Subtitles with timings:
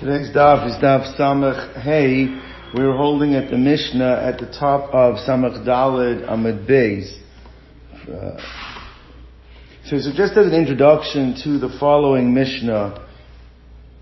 [0.00, 2.24] Today's daf is daf Samach Hey.
[2.74, 7.18] We're holding at the Mishnah at the top of Samach Dalid Amid Beis.
[8.04, 8.40] Uh,
[9.84, 13.06] so, so just as an introduction to the following Mishnah,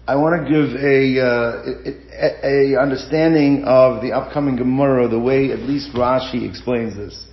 [0.06, 5.50] I want to give a, uh, a, a understanding of the upcoming Gemara, the way
[5.50, 7.26] at least Rashi explains this.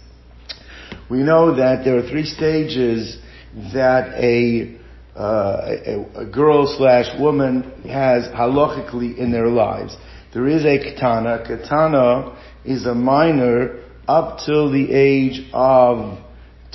[1.08, 3.20] We know that there are three stages
[3.76, 4.80] that a
[5.16, 9.96] a, a, girl slash woman has halachically in their lives.
[10.34, 11.44] There is a katana.
[11.48, 16.20] Katana is a minor up till the age of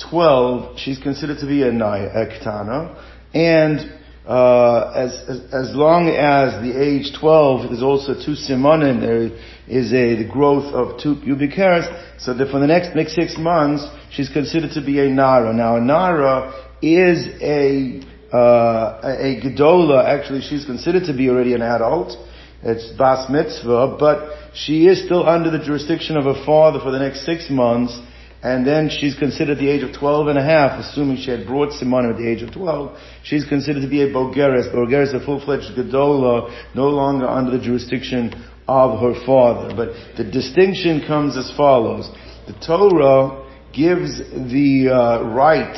[0.09, 0.79] 12.
[0.79, 3.03] She's considered to be a, a katana.
[3.33, 3.79] And
[4.25, 9.29] uh, as, as, as long as the age 12 is also two simonin, there
[9.67, 11.85] is a the growth of two pubic hairs.
[12.19, 15.53] So that for the next next six months, she's considered to be a nara.
[15.53, 18.01] Now a nara is a
[18.33, 22.17] uh, a gedola, actually she's considered to be already an adult.
[22.63, 26.99] It's bas mitzvah, but she is still under the jurisdiction of her father for the
[26.99, 27.99] next six months,
[28.43, 31.73] and then she's considered the age of 12 and a half, assuming she had brought
[31.73, 34.73] Simon at the age of 12, she's considered to be a Bogeres.
[34.73, 38.33] Bogeres a full-fledged gedola, no longer under the jurisdiction
[38.67, 39.75] of her father.
[39.75, 42.09] But the distinction comes as follows.
[42.47, 45.77] The Torah gives the uh, right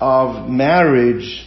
[0.00, 1.46] of marriage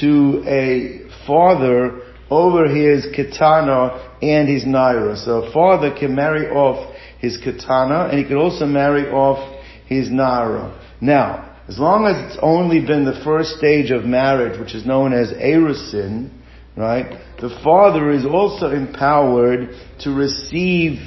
[0.00, 5.16] to a father over his katana and his naira.
[5.22, 10.08] So a father can marry off his katana and he can also marry off his
[10.08, 10.80] naira.
[11.00, 15.12] Now, as long as it's only been the first stage of marriage, which is known
[15.12, 16.30] as erusin,
[16.76, 20.98] right, the father is also empowered to receive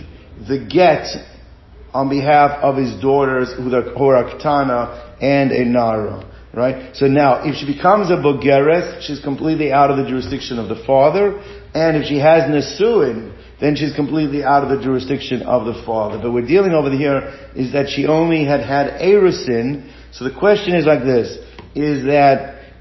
[0.47, 1.05] the get
[1.93, 6.23] on behalf of his daughters who are katana and a nara.
[6.57, 6.95] Right?
[6.95, 10.83] So now, if she becomes a Bogeres, she's completely out of the jurisdiction of the
[10.87, 11.37] father,
[11.75, 16.17] and if she has Nesuin, then she's completely out of the jurisdiction of the father.
[16.19, 20.73] But we're dealing over here is that she only had had Erusin, so the question
[20.73, 21.37] is like this,
[21.75, 22.73] is that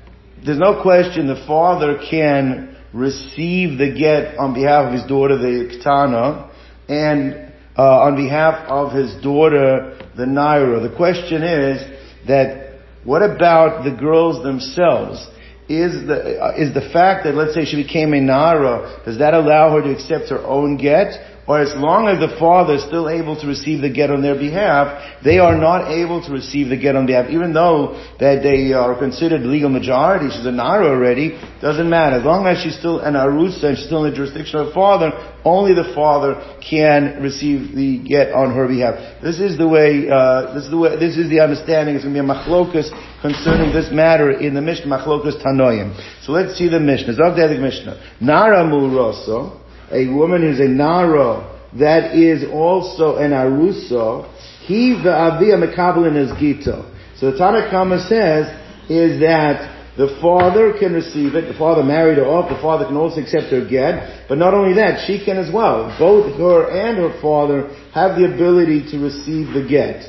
[0.42, 5.76] there's no question the father can receive the get on behalf of his daughter, the
[5.76, 6.50] Ketana,
[6.88, 10.81] and uh, on behalf of his daughter, the Naira.
[10.88, 11.82] The question is
[12.26, 12.66] that
[13.06, 15.26] what about the girls themselves?
[15.68, 19.32] Is the, uh, is the fact that let's say she became a Nara, does that
[19.32, 21.35] allow her to accept her own get?
[21.46, 24.34] Or as long as the father is still able to receive the get on their
[24.34, 28.72] behalf, they are not able to receive the get on behalf, even though that they
[28.72, 30.26] are considered legal majority.
[30.26, 31.38] She's a nara already.
[31.62, 32.18] Doesn't matter.
[32.18, 34.74] As long as she's still an arusa and she's still in the jurisdiction of the
[34.74, 35.14] father,
[35.44, 39.22] only the father can receive the get on her behalf.
[39.22, 40.10] This is the way.
[40.10, 40.98] Uh, this is the way.
[40.98, 41.94] This is the understanding.
[41.94, 42.90] It's going to be a machlokus
[43.22, 45.94] concerning this matter in the Mishnah, machlokus tanoim.
[46.26, 47.14] So let's see the Mishnah.
[47.14, 48.18] Zog Mishnah.
[48.20, 54.32] Nara mulroso a woman who's a nara that is also an arusa,
[54.66, 56.92] he v'avia mekabelin is gito.
[57.19, 62.26] So the Tanakhama says is that the father can receive it, the father married her
[62.26, 65.52] off, the father can also accept her get, but not only that, she can as
[65.52, 65.88] well.
[65.98, 70.04] Both her and her father have the ability to receive the get.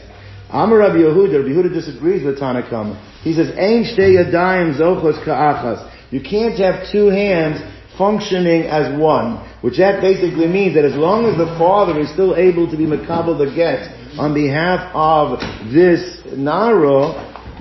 [0.50, 3.00] Amar Rabbi Yehuda, Rabbi Yehuda disagrees with Tanakhama.
[3.24, 6.12] He says, Ein shtei yadayim zochos ka'achas.
[6.12, 7.60] You can't have two hands
[7.98, 12.36] functioning as one, which that basically means that as long as the father is still
[12.36, 15.40] able to be makabel the get on behalf of
[15.74, 17.14] this naro,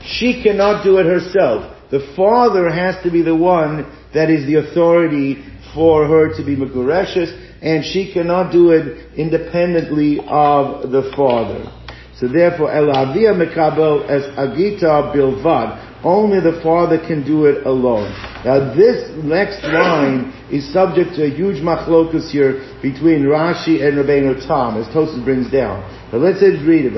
[0.04, 1.72] she cannot do it herself.
[1.90, 6.56] The father has to be the one that is the authority for her to be
[6.56, 7.30] makureshes,
[7.62, 11.70] and she cannot do it independently of the father.
[12.18, 15.85] So therefore, el avia mekabel as agita bilvad.
[16.06, 18.12] Only the father can do it alone.
[18.44, 24.46] Now this next line is subject to a huge machlokus here between Rashi and Rabbeinu
[24.46, 25.82] Tam, as Tosfos brings down.
[26.12, 26.92] But let's just read it.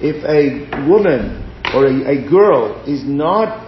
[0.00, 3.64] If a woman or a, a girl is not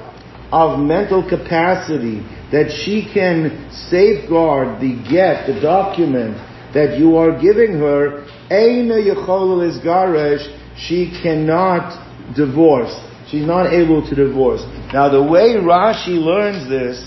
[0.52, 2.20] of mental capacity
[2.52, 6.36] that she can safeguard the get, the document
[6.74, 8.26] that you are giving her,
[10.76, 12.94] she cannot divorce.
[13.28, 14.62] She's not able to divorce.
[14.92, 16.98] Now the way Rashi learns this,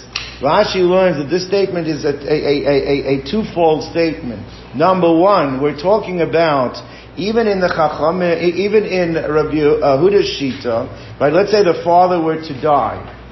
[0.42, 4.44] Rashi learns that this statement is a, a, a, a, twofold statement.
[4.76, 6.76] Number one, we're talking about
[7.18, 11.32] even in the Chacham, even in Rabbi Huda's Shita, right?
[11.32, 13.23] Let's say the father were to die.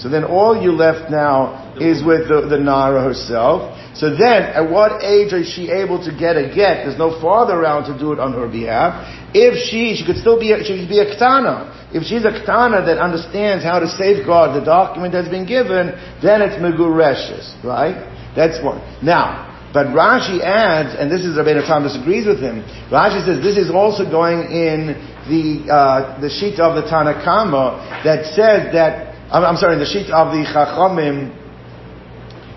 [0.00, 3.76] So then all you left now is with the, the Nara herself.
[3.94, 6.88] So then, at what age is she able to get a get?
[6.88, 9.04] There's no father around to do it on her behalf.
[9.34, 11.92] If she, she could still be, a, she could be a ktana.
[11.92, 15.92] If she's a ktana that understands how to safeguard the document that's been given,
[16.22, 18.00] then it's megureshes, right?
[18.34, 18.80] That's one.
[19.04, 22.62] Now, but Rashi adds, and this is Rabbeinu Tam disagrees with him.
[22.90, 24.96] Rashi says this is also going in
[25.30, 30.10] the uh, the sheet of the Tanakama that says that I'm, I'm sorry, the sheet
[30.10, 31.30] of the Chachamim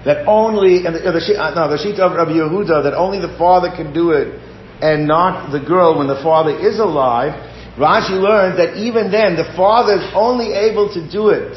[0.05, 3.21] that only and the, the sheet, uh, no the sheet of Rabbi Yehuda that only
[3.21, 4.33] the father can do it
[4.81, 7.31] and not the girl when the father is alive.
[7.77, 11.53] Rashi learned that even then the father is only able to do it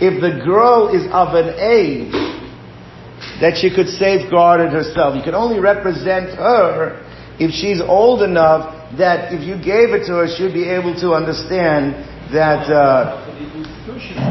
[0.00, 2.14] if the girl is of an age
[3.42, 5.14] that she could safeguard it herself.
[5.14, 7.02] You can only represent her
[7.38, 11.14] if she's old enough that if you gave it to her, she'd be able to
[11.14, 11.98] understand
[12.32, 12.70] that.
[12.70, 13.23] Uh,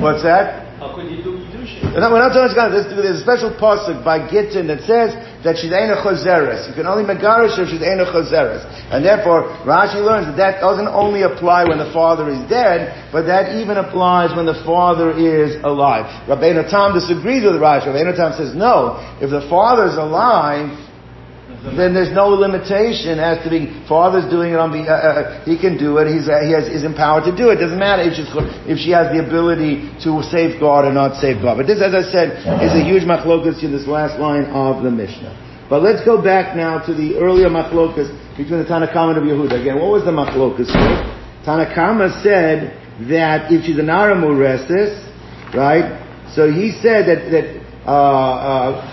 [0.02, 0.74] what's that?
[1.96, 5.14] No, we're not talking about there's, there's a special pasuk by Gittin that says
[5.46, 6.68] that she's Eina Choseres.
[6.68, 8.66] You can only megarish her if she's Eina Choseres.
[8.92, 13.30] And therefore, Rashi learns that that doesn't only apply when the father is dead, but
[13.30, 16.10] that even applies when the father is alive.
[16.28, 17.88] Rabbeinu Tam disagrees with Rashi.
[17.94, 20.74] Rabbeinu Tam says, no, if the father is alive,
[21.64, 25.56] then there's no limitation as to the father's doing it on the, uh, uh, he
[25.56, 27.64] can do it, he's, uh, he has, is empowered to do it.
[27.64, 28.28] Doesn't matter if, she's,
[28.68, 31.64] if she has the ability to safeguard or not safeguard.
[31.64, 34.92] But this, as I said, is a huge machlokas in this last line of the
[34.92, 35.32] Mishnah.
[35.72, 39.64] But let's go back now to the earlier machlokas between the Tanakama and the Yehuda.
[39.64, 40.68] Again, what was the machlokas
[41.48, 42.76] Tanakama said
[43.08, 45.00] that if she's an Aramuresis,
[45.56, 45.96] right,
[46.36, 47.48] so he said that, that,
[47.88, 48.84] uh, uh,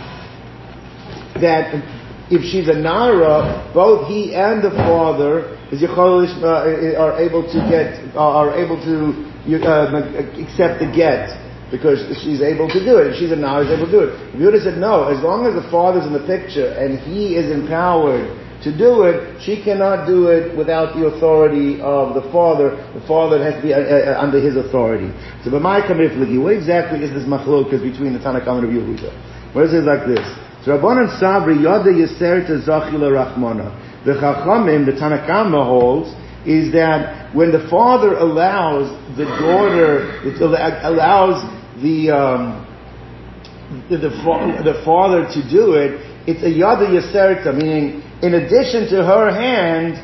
[1.41, 2.00] that
[2.31, 7.99] if she's a Nara, both he and the father is uh, are able to get,
[8.15, 9.27] uh, are able to
[9.67, 9.91] uh,
[10.39, 11.35] accept the get
[11.75, 13.11] because she's able to do it.
[13.11, 14.11] If she's a Nara, she's able to do it.
[14.39, 18.31] Yehuda said no, as long as the father's in the picture and he is empowered
[18.63, 22.79] to do it, she cannot do it without the authority of the father.
[22.95, 25.11] The father has to be uh, uh, under his authority.
[25.43, 29.55] So, my kamifligi, what exactly is this machlokas between the Tanakh and Yehuda?
[29.55, 30.23] What is it like this?
[30.65, 34.05] So Rabbanan Sabri Yoda Yeserta Zachila Rachmana.
[34.05, 36.11] The Chachamim, the Tanakama holds,
[36.47, 40.21] is that when the father allows the daughter,
[40.83, 41.45] allows
[41.83, 42.67] the, um,
[43.89, 49.05] the, the, the, father to do it, it's a Yada Yeserta, meaning in addition to
[49.05, 49.97] her hand,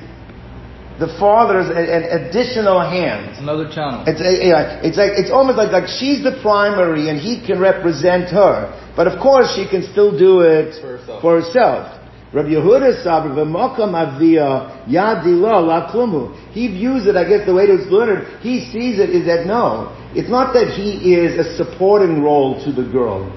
[0.99, 3.37] the father is an additional hand.
[3.37, 4.05] Another channel.
[4.07, 8.31] It's, a, it's like it's almost like like she's the primary and he can represent
[8.31, 8.73] her.
[8.97, 11.21] But of course, she can still do it for herself.
[11.21, 12.03] For herself.
[12.33, 16.35] Rabbi Yehuda Sabra v'makam avia yadila la klumu.
[16.53, 18.43] He views it, I guess, the way it's learned.
[18.43, 22.73] He sees it is that no, it's not that he is a supporting role to
[22.73, 23.31] the girl.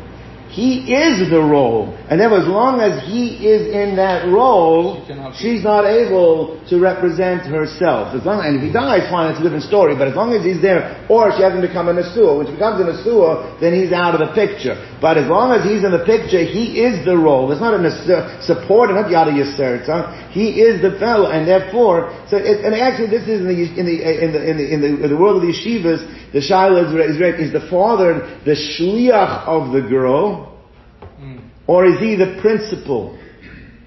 [0.50, 1.94] He is the role.
[2.10, 5.06] And then as long as he is in that role,
[5.38, 8.16] she she's not able to represent herself.
[8.16, 9.94] As long, and if he dies, fine, it's a different story.
[9.94, 12.38] But as long as he's there, or she hasn't become a Nesua.
[12.38, 14.74] When she becomes a Nesua, then he's out of the picture.
[15.02, 17.52] But as long as he's in the picture, he is the role.
[17.52, 20.32] It's not a Nesua, support, not Yada Yisserta.
[20.32, 23.86] He is the fellow, and therefore, so it, and actually this is in the, in
[23.86, 26.86] the, in the, in the, in the, in the world of the yeshivas, the Shaila
[26.86, 30.39] is, is, is the father, the shliach of the girl,
[31.70, 33.14] or is he the principal?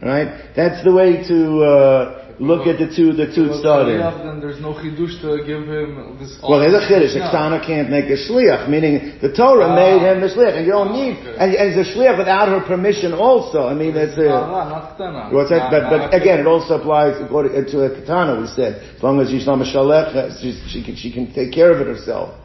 [0.00, 0.54] Right?
[0.54, 3.98] That's the way to uh, look at the two the two starting.
[3.98, 6.38] Then there's no chidush to give him this.
[6.42, 7.14] Well, there's a chiddush.
[7.18, 9.74] A ktana can't make a shliach, meaning the Torah ah.
[9.74, 11.38] made him the shliach, and you don't ah, need okay.
[11.42, 13.66] and, and a shliach without her permission also.
[13.66, 14.30] I mean, that's a.
[14.30, 15.32] Ah, ah, not ktana.
[15.34, 15.70] What's that?
[15.70, 18.40] But, but again, it also applies according to a katana.
[18.40, 20.38] We said as long as she's not a shalech, uh,
[20.70, 22.38] she can she can take care of it herself.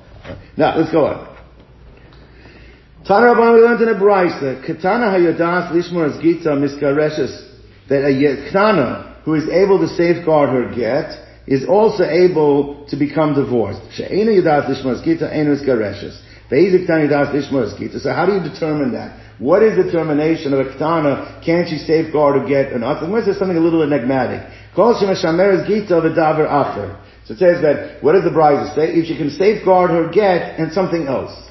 [0.58, 1.37] Now let's go on.
[3.08, 7.32] Tana Rabban, we learned in a brisa, Katana hayodas lishmor gita miskareshes,
[7.88, 11.16] that a Katana who is able to safeguard her get
[11.48, 13.80] is also able to become divorced.
[13.94, 16.20] She'ena yodas lishmor gita, ena miskareshes.
[16.50, 17.98] Basic Tani das lishmor gita.
[18.02, 19.40] So how do you determine that?
[19.40, 21.42] What is the determination of a Katana?
[21.46, 23.02] Can she safeguard her get or not?
[23.02, 24.52] Unless there's something a little enigmatic.
[24.76, 25.16] Kol shema
[25.66, 27.02] gita v'davar acher.
[27.24, 28.92] So it says that, what does the bride say?
[28.92, 31.47] If she can safeguard her get and something else.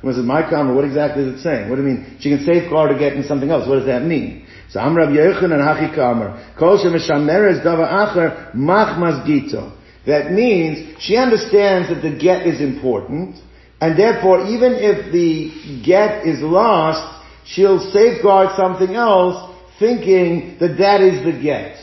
[0.00, 1.68] When it my karma, what exactly is it saying?
[1.68, 2.18] What do you mean?
[2.20, 3.68] She can safeguard or get in something else.
[3.68, 4.46] What does that mean?
[4.70, 6.56] So I'm Rav Yechon and Hachi Kamer.
[6.56, 9.72] Kol Dava Acher Machmas Gito.
[10.06, 13.36] That means she understands that the get is important,
[13.80, 21.00] and therefore even if the get is lost, she'll safeguard something else, thinking that that
[21.00, 21.76] is the get.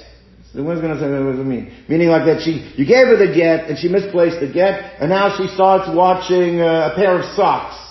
[0.53, 1.75] So one's going to say, what does it mean?
[1.89, 5.09] Meaning like that she, you gave her the get, and she misplaced the get, and
[5.09, 7.84] now she starts watching uh, a pair of socks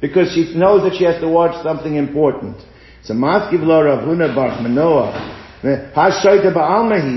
[0.00, 2.56] because she knows that she has to watch something important.
[3.02, 5.12] So Maskiv Lo Rav Huna Bar Manoah,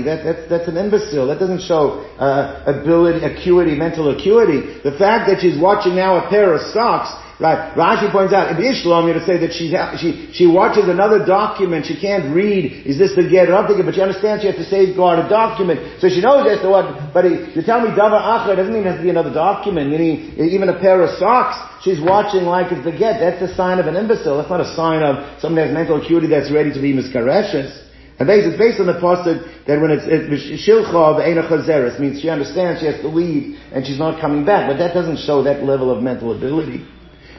[0.04, 1.26] That, that's, that's an imbecile.
[1.28, 4.80] That doesn't show uh, ability, acuity, mental acuity.
[4.84, 7.74] The fact that she's watching now a pair of socks Right.
[7.74, 11.86] Rashi points out, in Islam, you to say that she, she, she watches another document,
[11.86, 14.46] she can't read, is this the get or not the get, but she understands she
[14.46, 17.90] has to safeguard a document, so she knows that's the what, but you tell me
[17.90, 21.10] Davar Achra doesn't mean it has to be another document, meaning even a pair of
[21.18, 24.62] socks, she's watching like it's the get, that's a sign of an imbecile, that's not
[24.62, 27.82] a sign of someone has mental acuity that's ready to be miskareshes.
[28.16, 31.18] And based, it's based on the pasuk that when it's, shilcha
[31.50, 34.94] chazeres, means she understands she has to leave and she's not coming back, but that
[34.94, 36.86] doesn't show that level of mental ability.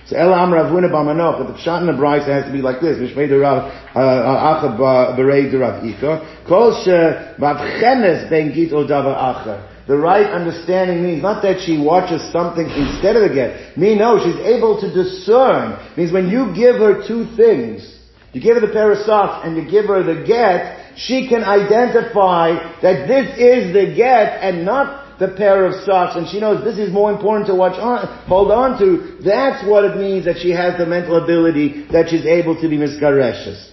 [0.08, 2.80] So Ela Am Ravuna Bamanoch, but the pshat in the bride has to be like
[2.80, 2.98] this.
[2.98, 3.58] Mishmei Rav
[3.96, 6.46] uh, uh, Acha Berei Rav Ika.
[6.48, 9.72] Kol she Mavchenes Ben Git O Acher.
[9.88, 13.78] The right understanding means not that she watches something instead of the get.
[13.78, 15.78] Me, no, she's able to discern.
[15.96, 18.00] Means when you give her two things,
[18.34, 21.44] you give her the pair of socks and you give her the get, she can
[21.44, 26.64] identify that this is the get and not the pair of socks, and she knows
[26.64, 30.38] this is more important to watch on, hold on to, that's what it means that
[30.38, 33.72] she has the mental ability that she's able to be misgareshes.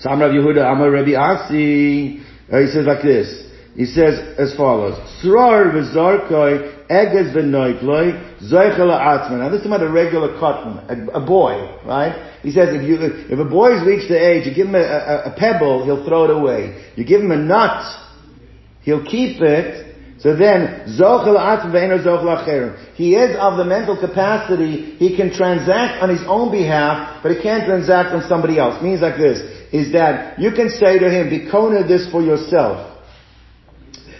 [0.00, 3.50] So I'm Amar Yehuda, Amar Rabbi Asi, uh, he says like this.
[3.76, 9.38] He says as follows: Srar v'zarkoi egez v'noitloi zoichel atzman.
[9.38, 12.38] Now this is about a regular cotton, a, a, boy, right?
[12.42, 15.32] He says if you if a boy's reached the age, you give him a, a,
[15.32, 16.84] a pebble, he'll throw it away.
[16.96, 17.84] You give him a nut,
[18.82, 19.89] he'll keep it,
[20.20, 20.92] so then, he
[23.14, 27.64] is of the mental capacity, he can transact on his own behalf, but he can't
[27.64, 28.82] transact on somebody else.
[28.82, 29.40] Means like this,
[29.72, 33.00] is that you can say to him, Bikona this for yourself.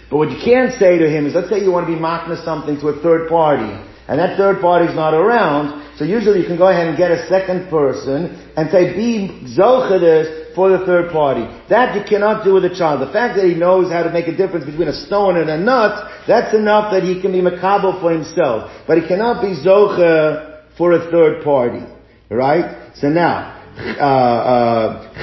[0.09, 2.43] But what you can't say to him is, let's say you want to be makna
[2.43, 3.71] something to a third party,
[4.07, 7.11] and that third party is not around, so usually you can go ahead and get
[7.11, 11.45] a second person and say, be zocha for the third party.
[11.69, 13.07] That you cannot do with a child.
[13.07, 15.59] The fact that he knows how to make a difference between a stone and a
[15.59, 18.71] nut, that's enough that he can be makabel for himself.
[18.87, 21.85] But he cannot be zocha for a third party.
[22.31, 22.95] Right?
[22.95, 25.13] So now, uh, uh,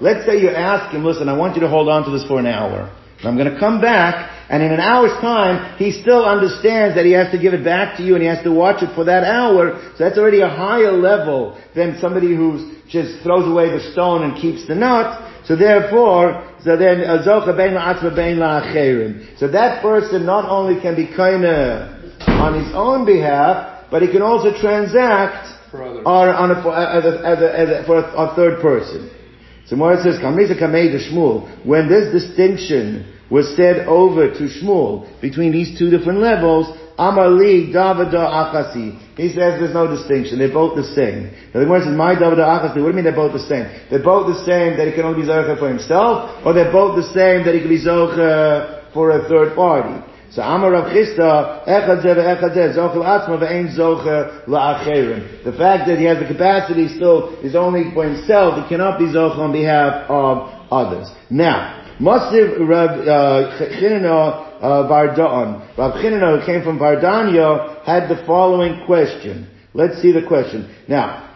[0.00, 2.38] let's say you ask him, listen, I want you to hold on to this for
[2.38, 2.88] an hour.
[3.24, 7.12] I'm going to come back, and in an hour's time, he still understands that he
[7.12, 9.22] has to give it back to you and he has to watch it for that
[9.22, 9.80] hour.
[9.96, 14.34] So that's already a higher level than somebody who just throws away the stone and
[14.34, 15.46] keeps the nut.
[15.46, 17.38] So therefore, so then, uh, so
[19.48, 24.50] that person not only can be kinda on his own behalf, but he can also
[24.60, 26.02] transact for others.
[26.04, 26.58] on a,
[26.98, 29.10] as a, as a, as a, for a, a third person.
[29.66, 30.18] So Mora says,
[31.64, 36.66] when this distinction was said over to Shmuel between these two different levels,
[36.98, 38.98] Amali Davada Achasi.
[39.16, 40.38] He says there's no distinction.
[40.38, 41.32] They're both the same.
[41.54, 42.82] Now the Gemara says, My Davada Achasi.
[42.82, 43.64] What do you mean they're both the same?
[43.88, 46.96] They're both the same that he can only be Zocha for himself, or they're both
[46.96, 50.04] the same that he can be Zocha for a third party.
[50.30, 55.42] So Amar Rav Chisda, Echad Zeh Echad Zeh, Zochel Atzma Ve'ein Zocha La'acherim.
[55.42, 59.06] The fact that he has the capacity still is only for himself, he cannot be
[59.06, 61.10] Zocha on behalf of others.
[61.30, 68.24] Now, Masiv Rav uh, Chinana uh, Vardaan, Rav Chinana who came from Vardanya had the
[68.26, 69.46] following question.
[69.74, 70.74] Let's see the question.
[70.88, 71.28] Now,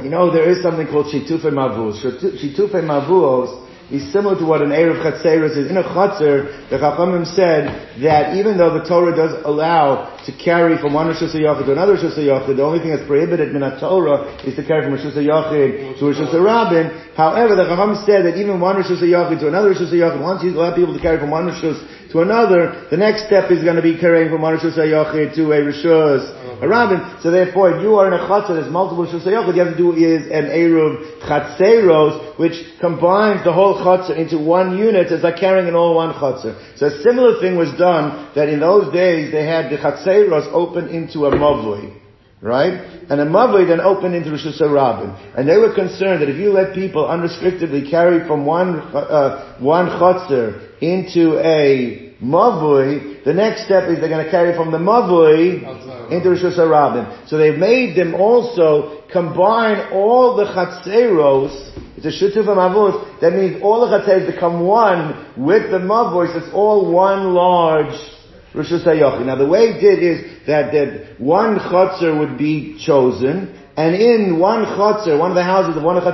[0.00, 1.98] you know there is something called Shitufe Mavus.
[2.00, 5.68] Shitufe Mavus is similar to what an Erev Chatzeris is.
[5.68, 10.76] In a Chatzer, the Chachamim said that even though the Torah does allow to carry
[10.76, 13.80] from one Rosh Hashanah to another Rosh Hashanah, the only thing that's prohibited in a
[13.80, 17.16] Torah is to carry from Rosh Hashanah to Rosh Hashanah.
[17.16, 20.52] However, the Chachamim said that even one Rosh Hashanah to another Rosh Hashanah, once you
[20.52, 21.64] allow people to carry from one Rosh
[22.12, 25.52] to another, the next step is going to be carrying from one Rosh Hashanah to
[25.52, 27.22] a Rosh Hashanah.
[27.22, 29.78] So therefore, if you are in a Chatzah, there's multiple Rosh Hashanah, you have to
[29.78, 35.38] do is an Eruv Chatzeros, which combines the whole Chatzah into one unit as like
[35.38, 36.76] carrying in all one Chatzah.
[36.76, 40.17] So a similar thing was done that in those days they had the Chatzeros
[40.52, 41.96] open into a Mavui.
[42.40, 42.72] Right?
[43.10, 45.36] And a Mavui then opened into Rosh Hashanah.
[45.36, 49.86] And they were concerned that if you let people unrestrictedly carry from one, uh, one
[49.86, 56.12] Chatzah into a Mavui, the next step is they're going to carry from the Mavui
[56.12, 57.28] into Rosh Hashanah.
[57.28, 63.60] So they've made them also combine all the Chatzeros, it's a Shutuf Mavut, that means
[63.62, 67.94] all the Chatzeros become one with the Mavui, it's all one large
[68.54, 68.70] Rosh.
[68.70, 74.38] Now the way it did is that, that one Chatzer would be chosen, and in
[74.38, 76.04] one Chatzer, one of the houses of one of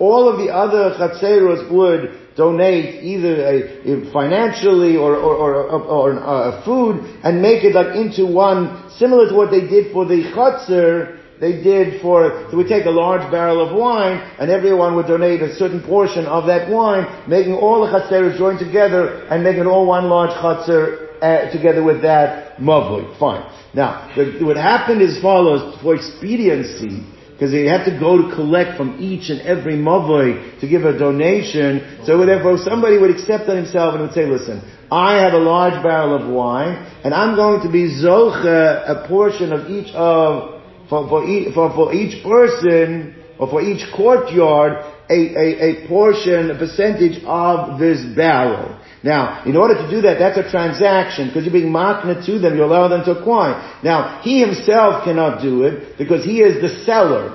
[0.00, 6.64] all of the other Chatzeros would donate either a, financially or, or, or, or uh,
[6.64, 11.20] food and make it like into one, similar to what they did for the chutzner
[11.40, 15.42] they did for, so we take a large barrel of wine, and everyone would donate
[15.42, 19.84] a certain portion of that wine, making all the chatzeros join together, and making all
[19.84, 23.18] one large chatzer uh, together with that mavoi.
[23.18, 23.50] Fine.
[23.74, 28.76] Now, the, what happened is follows, for expediency, because they have to go to collect
[28.76, 32.04] from each and every mavoi to give a donation.
[32.04, 35.82] So therefore, somebody would accept on himself and would say, listen, I have a large
[35.82, 41.08] barrel of wine, and I'm going to be zocha a portion of each of, for,
[41.08, 46.58] for, each, for, for each person, or for each courtyard, a, a, a portion, a
[46.58, 48.78] percentage of this barrel.
[49.04, 52.56] Now, in order to do that, that's a transaction, because you're being makna to them,
[52.56, 53.54] you allow them to acquire.
[53.84, 57.26] Now, he himself cannot do it, because he is the seller.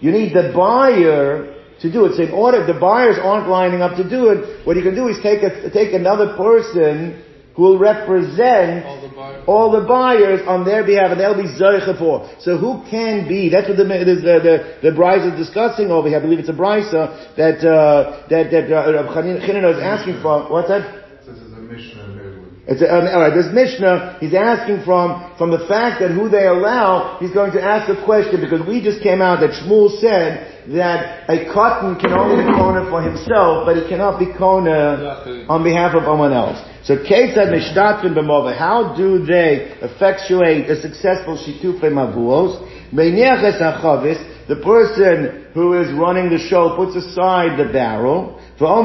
[0.00, 1.50] You need the buyer
[1.82, 2.14] to do it.
[2.16, 4.94] So in order, if the buyers aren't lining up to do it, what you can
[4.94, 7.24] do is take a, take another person
[7.56, 9.44] who will represent All the buyers.
[9.48, 12.30] all the buyers on their behalf, and they'll be zoicha for.
[12.38, 13.48] So who can be?
[13.48, 14.36] That's what the the the,
[14.82, 16.18] the, the is discussing over here.
[16.18, 20.48] I believe it's a brisa that uh, that that uh, Rav Chanina is asking for,
[20.50, 21.00] What's that?
[21.26, 22.46] This is a Mishnah in Hebrew.
[22.70, 23.34] It's a, um, all right.
[23.34, 27.18] This Mishnah, he's asking from from the fact that who they allow.
[27.18, 31.28] He's going to ask a question because we just came out that Shmuel said that
[31.28, 35.96] a cotton can only be kona for himself, but he cannot be kona on behalf
[35.98, 36.62] of someone else.
[36.86, 42.54] So Ketzad Mishtatvin B'mova, how do they effectuate a successful Shitufe Mavuos?
[42.94, 48.40] HaChavis, the person who is running the show puts aside the barrel.
[48.60, 48.76] I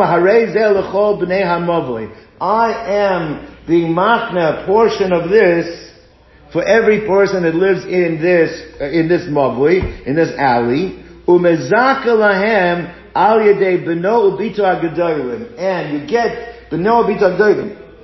[2.88, 5.92] am being machna a portion of this
[6.54, 11.04] for every person that lives in this, uh, in this mavli, in this alley.
[11.28, 12.16] Umezaka
[13.14, 15.60] al yedei beno ubito agadolim.
[15.60, 17.38] And you get beno ubito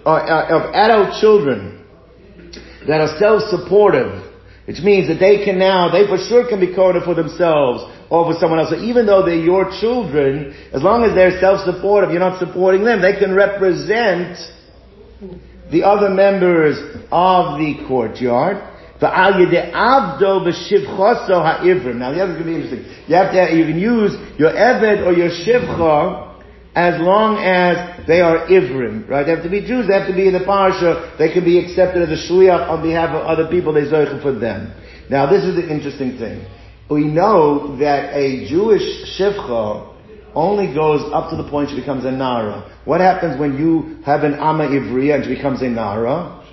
[0.06, 1.86] uh, uh, of adult children
[2.86, 4.24] that are self-supportive,
[4.66, 8.36] which means that they can now, they for sure can be quoted for themselves for
[8.40, 8.70] someone else.
[8.70, 13.02] So even though they're your children, as long as they're self-supportive, you're not supporting them,
[13.02, 14.38] they can represent
[15.72, 16.78] the other members
[17.10, 18.58] of the courtyard.
[19.00, 19.72] Now the
[22.22, 22.84] other going to be interesting.
[23.08, 26.28] You have to, you can use your eved or your shivcha
[26.76, 29.24] as long as they are ivrim, right?
[29.26, 31.60] They have to be Jews, they have to be in the parsha, they can be
[31.60, 34.74] accepted as a shliach on behalf of other people, they zoicha for them.
[35.10, 36.46] Now this is the interesting thing.
[36.92, 38.84] We know that a Jewish
[39.18, 39.96] shivcha
[40.36, 42.70] only goes up to the point she becomes a nara.
[42.84, 46.44] What happens when you have an ama ivriya and she becomes a nara?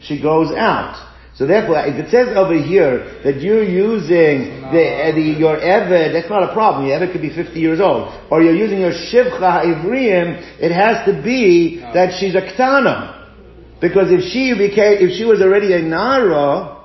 [0.00, 1.04] She goes out.
[1.34, 6.30] So therefore, if it says over here that you're using the, the your eved, that's
[6.30, 6.86] not a problem.
[6.88, 8.08] Your eved could be 50 years old.
[8.30, 13.28] Or you're using your shivcha ivriim, it has to be that she's a ktana.
[13.82, 16.77] Because if she became, if she was already a nara,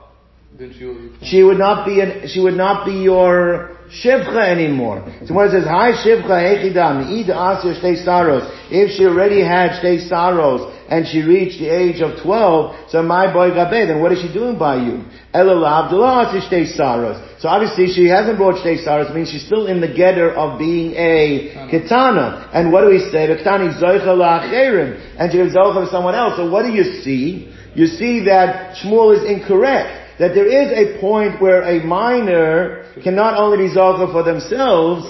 [1.24, 5.02] she would not be an, she would not be your shivcha anymore.
[5.26, 9.82] So when it says, Hi shivcha hechidam, ida asya shtei saros, if she already had
[9.82, 14.12] shtei saros, and she reached the age of 12, so my boy gabe, then what
[14.12, 15.02] is she doing by you?
[15.34, 17.18] Elala abdullah asya shtei saros.
[17.42, 20.60] So obviously she hasn't brought shtei saros, it means she's still in the getter of
[20.60, 22.50] being a kitana.
[22.54, 23.26] And what do we say?
[23.26, 26.38] The kitani zoicha la'acherim, and she gives zoicha to someone else.
[26.38, 27.50] So what do you see?
[27.74, 33.16] You see that Shmuel is incorrect that there is a point where a minor can
[33.16, 35.06] not only be zocha for themselves,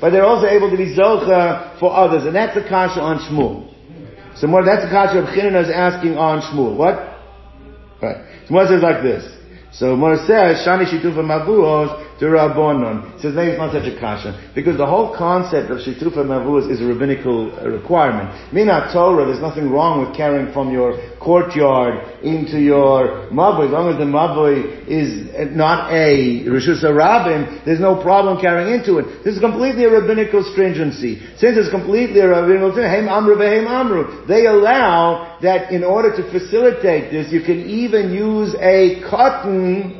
[0.00, 3.68] but they're also able to be zocha for others, and that's the kasha on Shmuel.
[4.36, 6.76] So more, that's the kasha of Chinana is asking on Shmuel.
[6.76, 6.96] What?
[8.00, 8.24] Right.
[8.46, 9.24] So more says like this.
[9.72, 13.16] So more says, Shani Shitufa Mavuos to Rabbonon.
[13.16, 14.52] He says maybe it's not such a kasha.
[14.54, 18.52] Because the whole concept of Shitufa Mavuos is a rabbinical uh, requirement.
[18.52, 23.66] Mina Torah, there's nothing wrong with carrying from your courtyard into your Mavoi.
[23.66, 28.98] As long as the Mavoi is not a Rishus Rabbim, there's no problem carrying into
[28.98, 29.24] it.
[29.24, 31.24] This is completely a rabbinical stringency.
[31.40, 37.10] Since it's completely a rabbinical stringency, Amru Amru, they allow that in order to facilitate
[37.10, 39.96] this, you can even use a cotton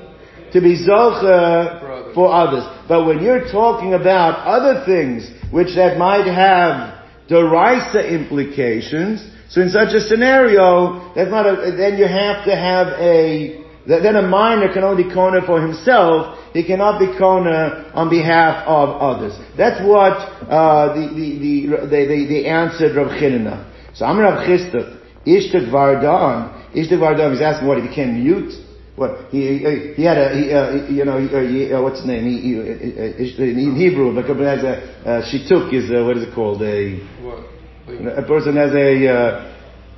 [0.52, 1.80] to be zocha
[2.14, 2.64] for others.
[2.88, 9.70] But when you're talking about other things, which that might have derisa implications, so in
[9.70, 14.72] such a scenario, that's not a, then you have to have a, then a minor
[14.72, 19.34] can only kona for himself, he cannot be kona on behalf of others.
[19.56, 20.14] That's what,
[20.46, 23.66] uh, the, the, the, the, the, answered Rav Chinina.
[23.94, 28.52] So I'm Rav Chistok, Ishtak Vardan, Ishtak Vardan, he's asking what, he became mute?
[29.00, 32.00] What he he, he had a he, uh, you know he, uh, he, uh, what's
[32.00, 34.76] his name he, he, uh, in Hebrew but has a
[35.08, 37.40] uh, shituk is uh, what is it called a What?
[37.88, 39.16] Like, a person has a uh,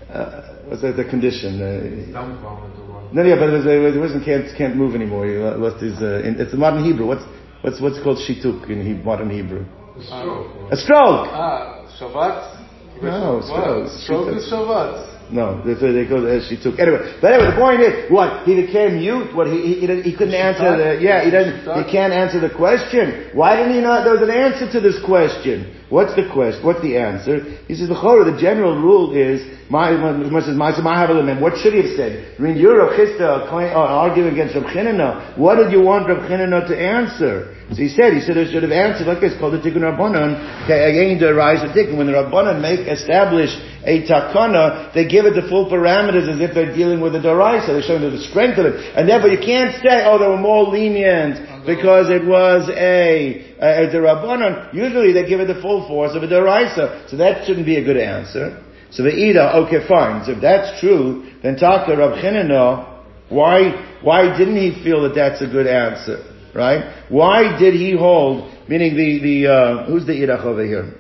[0.07, 1.67] uh, what's that the condition uh,
[2.15, 3.13] Dumbfounded or what?
[3.13, 5.27] No, yeah, but it, was, it wasn't can't can't move anymore.
[5.27, 5.99] He lost his.
[5.99, 7.07] Uh, in, it's a modern Hebrew.
[7.07, 7.27] What's
[7.63, 9.67] what's what's called shituk in he, modern Hebrew?
[9.99, 10.71] A stroke.
[10.71, 11.27] A stroke.
[11.27, 13.03] Ah, Shabbat?
[13.03, 13.91] No, stroke.
[13.99, 15.12] Stroke is Shabbat.
[15.33, 16.45] No, that's what they call it.
[16.45, 17.17] She took anyway.
[17.21, 19.35] But anyway, the point is, what he became mute.
[19.35, 22.53] What he he, he, he couldn't answer the yeah he doesn't he can't answer the
[22.53, 23.33] question.
[23.33, 24.05] Why didn't he not?
[24.05, 25.81] There was an answer to this question.
[25.89, 26.65] What's the question?
[26.65, 27.45] What's the answer?
[27.67, 28.29] He says the chorah.
[28.29, 29.41] The general rule is
[29.73, 31.41] my my says my my have a lema.
[31.41, 32.37] What should he have said?
[32.37, 35.37] I mean, you're a claim- uh, arguing against Rav Chinana.
[35.39, 37.57] What did you want Rav Chinana to answer?
[37.71, 40.69] So he said, he said I should have answered like this, called the Tikkun Rabbanon,
[40.69, 41.97] again the rise of Tikkun.
[41.97, 43.49] When the Rabbanon make, establish
[43.85, 47.67] a takana, they give it the full parameters as if they're dealing with a Daraisa.
[47.67, 48.75] They're showing the strength of it.
[48.95, 53.91] And therefore you can't say, oh, they were more lenient because it was a, a,
[53.91, 54.73] a Rabbanon.
[54.73, 57.11] Usually they give it the full force of a Daraisa.
[57.11, 58.63] So that shouldn't be a good answer.
[58.93, 60.25] So the Ida, okay fine.
[60.25, 65.43] So if that's true, then Taka Rav Chinana, why, why didn't he feel that that's
[65.43, 66.23] a good answer?
[66.55, 67.07] Right?
[67.09, 70.99] Why did he hold, meaning the, the, uh, who's the Idach over here?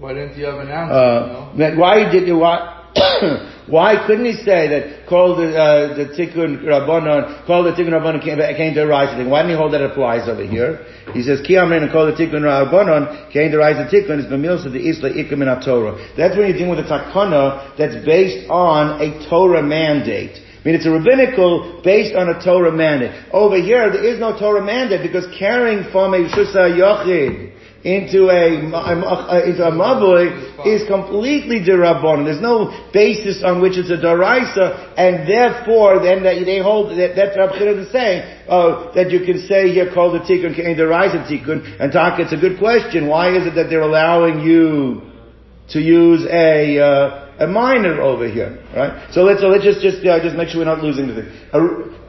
[0.00, 0.94] Why didn't you have an answer?
[0.94, 2.88] Uh, that why did you, why,
[3.68, 8.24] why couldn't he say that call the, uh, the Tikkun Rabbanon, call the Tikkun Rabbanon
[8.24, 9.28] came, came to rise thing?
[9.28, 10.86] Why didn't he hold that applies over here?
[11.12, 14.72] He says, Ki and call the Tikkun Rabbanon came to rise the Tikkun is b'milsa
[14.72, 15.92] the Isla Ikim in Torah.
[16.16, 20.32] That's when you're dealing with a takana that's based on a Torah mandate.
[20.32, 23.12] I mean, it's a rabbinical based on a Torah mandate.
[23.32, 27.50] Over here, there is no Torah mandate because carrying from a Shusa Yochid
[27.82, 32.24] into a, a- into a Mavoi is completely derabon.
[32.26, 37.16] There's no basis on which it's a daraisa, and therefore then they, they hold that
[37.16, 40.76] that's Rab Chida is saying uh, that you can say here called the tikkun kain
[40.76, 42.20] daraisa tikkun and talk.
[42.20, 43.08] It's a good question.
[43.08, 45.02] Why is it that they're allowing you
[45.70, 49.08] to use a uh, a minor over here, right?
[49.12, 51.32] So let's so let's just just uh, just make sure we're not losing the thing.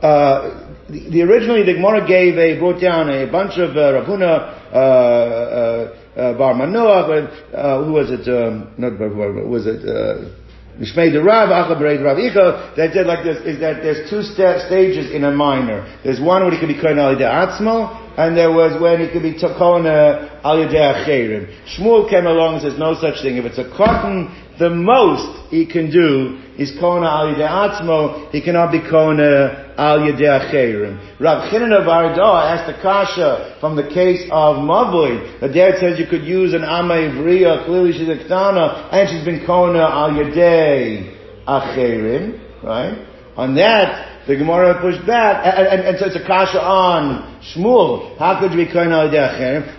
[0.03, 4.57] Uh, the, the originally the Gemara gave a brought down a bunch of uh, Rabuna.
[4.71, 8.27] Uh, uh, uh, Bar Manoach, uh, who was it?
[8.27, 9.09] Um, not Bar,
[9.47, 9.79] was it?
[9.87, 10.27] Uh,
[10.79, 12.17] Mishmei the Rav, Achabrei Rav
[12.75, 15.83] that said like this, is that there's two sta- stages in a minor.
[16.03, 19.21] There's one where he could be Kohen Al Atzmo, and there was when he could
[19.21, 21.47] be Kohen Al Yedei Acherim.
[21.77, 23.37] Shmuel came along and says no such thing.
[23.37, 28.41] If it's a cotton, the most he can do is Kohen Al Yedei Atzmo, he
[28.41, 31.19] cannot be Kohen Al Yedei Acherim.
[31.19, 35.99] Rav Chinan of Arda asked the Kasha from the case of Mavui, The dad says
[35.99, 40.11] you could use an Ama Ivriya, clearly she's a Ktana, and she's been Kohen Al
[40.11, 43.07] Yedei Acherim, right?
[43.35, 48.17] On that, the Gemara pushed back, and, and, and so it's a kasha on Shmuel.
[48.19, 49.09] How could you be kohen al?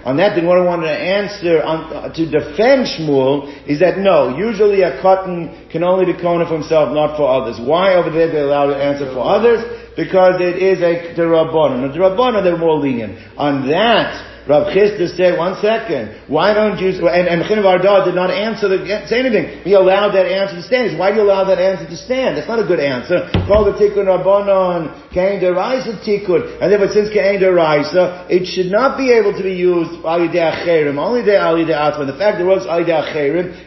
[0.04, 4.36] On that, the Gemara wanted to answer on, uh, to defend Shmuel is that no,
[4.36, 7.60] usually a cotton can only be kohen for himself, not for others.
[7.62, 9.62] Why over there they allow to answer for others?
[9.94, 11.86] Because it is a derabbanon.
[11.86, 13.18] A derabbanon, they're more lenient.
[13.38, 18.16] On that, Rav Chisda said, one second, why don't you, and, and Chinav Arda did
[18.18, 19.62] not answer the, say anything.
[19.62, 20.98] He allowed that answer to stand.
[20.98, 22.36] Why do you allow that answer to stand?
[22.36, 23.30] That's not a good answer.
[23.46, 26.58] Call the Tikkun Rabbanon, Kain Deraisa Tikkun.
[26.58, 30.42] And therefore, since Kain Deraisa, it should not be able to be used Ali De
[30.42, 32.04] Acherim, only De Ali De Atma.
[32.06, 32.98] The fact there was Ali De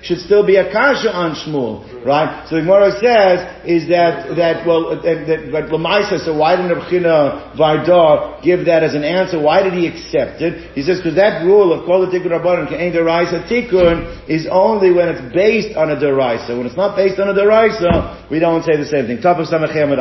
[0.04, 2.04] should still be a kasha on Shmuel.
[2.06, 2.46] Right?
[2.50, 6.78] So the Gemara says, is that, that, well, that, that, that Lamaisa, so why didn't
[6.78, 9.42] Rabchina Varda give that as an answer?
[9.42, 10.65] Why did he accept it?
[10.76, 15.08] He says, because that rule of Kol Tikkun Rabbanon Kain Deraisa Tikkun is only when
[15.08, 16.56] it's based on a Deraisa.
[16.58, 19.22] When it's not based on a Deraisa, we don't say the same thing.
[19.22, 19.96] Top of Samachem.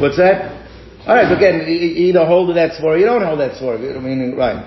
[0.00, 0.62] What's that?
[1.06, 3.94] Alright, so again, you either hold to that story, you don't hold that story.
[3.94, 4.64] I mean, right.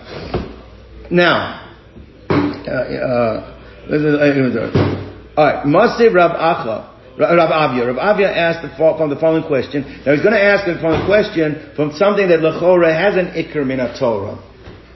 [1.12, 1.62] Now,
[2.30, 3.56] uh, uh, uh,
[5.38, 7.88] alright, Masib Rab Acha, Rab Avia.
[7.88, 9.84] Rab Avia asked the, from the following question.
[10.06, 13.32] Now he's going to ask the following question from something that Lechora has an
[13.68, 14.36] min Torah.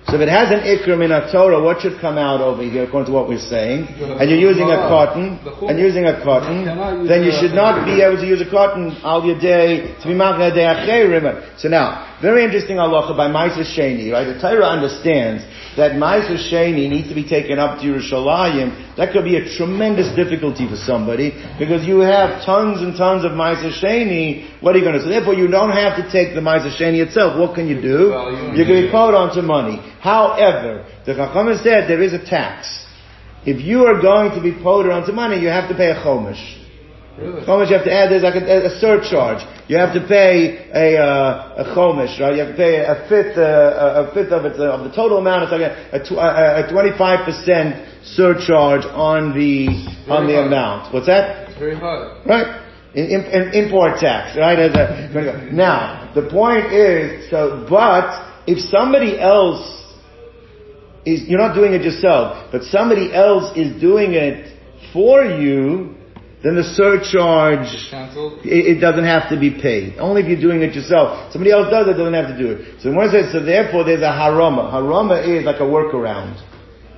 [0.08, 0.66] So if it has an
[1.00, 3.88] min Torah, what should come out over here according to what we're saying?
[4.02, 5.38] And you're using a cotton,
[5.70, 6.66] and using a cotton,
[7.08, 11.60] then you should not be able to use a cotton al yadei to be.
[11.62, 14.26] So now, very interesting halacha by Maisa Sheni, right?
[14.26, 15.44] The Torah understands
[15.78, 18.98] that Maisa Sheni needs to be taken up to Yerushalayim.
[18.98, 23.32] That could be a tremendous difficulty for somebody because you have tons and tons of
[23.32, 24.62] Maisa Sheni.
[24.62, 25.06] What are you going to do?
[25.06, 27.40] So therefore, you don't have to take the Maisa Sheni itself.
[27.40, 28.12] What can you do?
[28.52, 29.78] You can be put onto money.
[30.02, 32.86] However, the Chacham said there is a tax.
[33.46, 36.60] If you are going to be poted onto money, you have to pay a chomish.
[37.20, 37.46] Really?
[37.46, 39.44] Chomish you have to add, there's like a, a surcharge.
[39.68, 42.34] You have to pay a, uh, a chomish, right?
[42.34, 45.18] You have to pay a fifth, uh, a fifth of it, uh, of the total
[45.18, 45.44] amount.
[45.44, 49.68] It's like a, a, tw- a, a 25% surcharge on the,
[50.10, 50.94] on the amount.
[50.94, 51.50] What's that?
[51.50, 52.24] It's very high.
[52.26, 52.66] Right?
[52.94, 54.58] in, in, in import tax, right?
[54.58, 59.84] A, now, the point is, so, but if somebody else
[61.06, 64.58] is, you're not doing it yourself, but somebody else is doing it
[64.92, 65.96] for you,
[66.44, 67.68] then the surcharge,
[68.46, 70.00] it, it doesn't have to be paid.
[70.00, 71.34] Only if you're doing it yourself.
[71.34, 72.80] Somebody else does it, doesn't have to do it.
[72.82, 74.72] So one says, so therefore there's a harama.
[74.72, 76.40] Harama is like a workaround.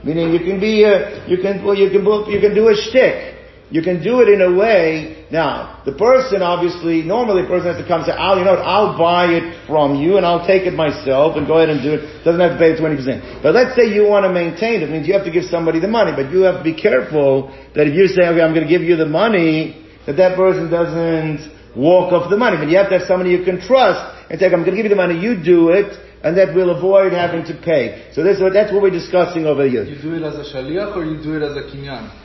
[0.03, 3.40] Meaning you can be, a, you can, well, you can, you can do a shtick.
[3.71, 7.79] You can do it in a way, now, the person obviously, normally the person has
[7.79, 10.45] to come and say, I'll, you know what, I'll buy it from you and I'll
[10.45, 12.23] take it myself and go ahead and do it.
[12.27, 13.39] Doesn't have to pay the 20%.
[13.39, 15.79] But let's say you want to maintain it, it means you have to give somebody
[15.79, 18.67] the money, but you have to be careful that if you say, okay, I'm going
[18.67, 22.59] to give you the money, that that person doesn't walk off the money.
[22.59, 24.91] But you have to have somebody you can trust and say, I'm going to give
[24.91, 25.95] you the money, you do it,
[26.27, 28.11] and that will avoid having to pay.
[28.11, 29.87] So that's what we're discussing over here.
[29.87, 32.20] You do it as a shaliach or you do it as a kinyan?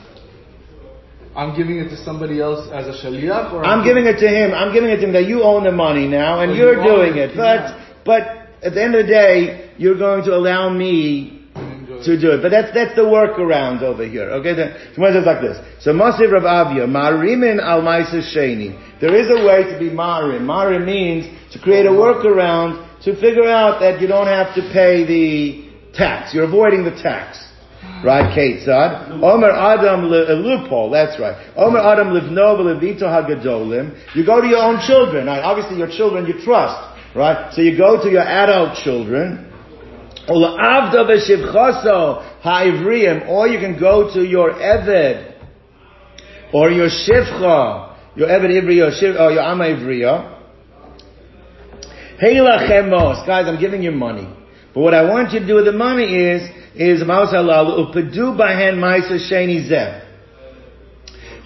[1.37, 4.55] I'm giving it to somebody else as a shaliach or I'm giving it to him.
[4.55, 7.17] I'm giving it to him that you own the money now and you're you doing
[7.17, 7.37] it, it.
[7.37, 8.21] But, but
[8.65, 12.41] at the end of the day, you're going to allow me to do it.
[12.41, 14.31] But that's, that's the workaround over here.
[14.41, 14.55] Okay?
[14.55, 15.57] The, so it says like this.
[15.79, 18.73] So Masiv Rav Avia, Marimin al Sheni.
[18.99, 20.41] There is a way to be Marim.
[20.41, 25.05] Marim means to create a workaround to figure out that you don't have to pay
[25.05, 26.33] the tax.
[26.33, 27.46] You're avoiding the tax.
[28.03, 29.23] Right, Ketzad.
[29.23, 31.35] Omer Adam, li- loophole, uh, that's right.
[31.55, 34.15] Omer Adam livno v'levito hagadolim.
[34.15, 35.25] You go to your own children.
[35.25, 36.77] Now, obviously your children you trust,
[37.15, 37.51] right?
[37.53, 39.45] So you go to your adult children.
[40.29, 40.37] Or
[43.47, 45.33] you can go to your Eved.
[46.53, 47.87] Or your Shivcha.
[48.15, 50.37] Your Eved Ivriya, or uh, your Ama Ivriya.
[52.19, 53.25] Hey lachemos.
[53.25, 54.27] Guys, I'm giving you money.
[54.77, 56.43] But what I want you to do with the money is,
[56.75, 60.05] is Maus halal, upedu bahen maisa sheni zeh.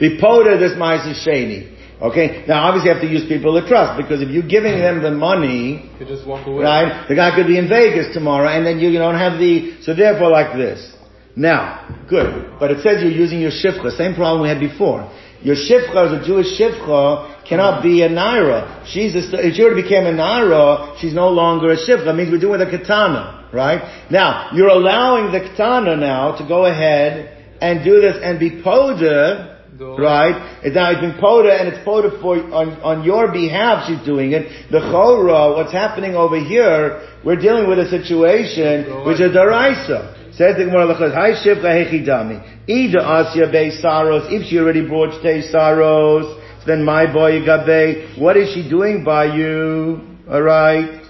[0.01, 1.77] Vipoda this maisa sheni.
[2.01, 2.43] Okay?
[2.45, 5.11] Now obviously you have to use people to trust, because if you're giving them the
[5.11, 6.61] money, You just walk away.
[6.65, 9.81] right, the guy could be in Vegas tomorrow, and then you, you don't have the,
[9.81, 10.93] so therefore like this.
[11.33, 12.57] Now, good.
[12.59, 15.09] But it says you're using your shifcha, same problem we had before.
[15.43, 18.85] Your shifcha, as a Jewish shifcha, cannot be a naira.
[18.85, 22.07] She's a, if she already became a naira, she's no longer a shifcha.
[22.07, 24.07] It means we're doing a katana, right?
[24.11, 29.50] Now, you're allowing the katana now to go ahead and do this and be poda.
[29.81, 30.59] Right?
[30.63, 33.87] It's now it's been poda and it's poda for on on your behalf.
[33.87, 34.71] She's doing it.
[34.71, 37.07] The chora, what's happening over here?
[37.25, 40.35] We're dealing with a situation which is daraisa.
[40.35, 42.39] Says the Gemara Lachas, Hi Shivcha Hechidami.
[42.63, 44.31] Ida Asya Be Saros.
[44.31, 48.17] If she already brought Shtei Saros, then my boy Gabe.
[48.17, 49.99] What is she doing by you?
[50.29, 51.01] All right,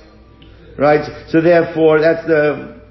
[0.77, 1.29] right.
[1.29, 2.81] So therefore, that's the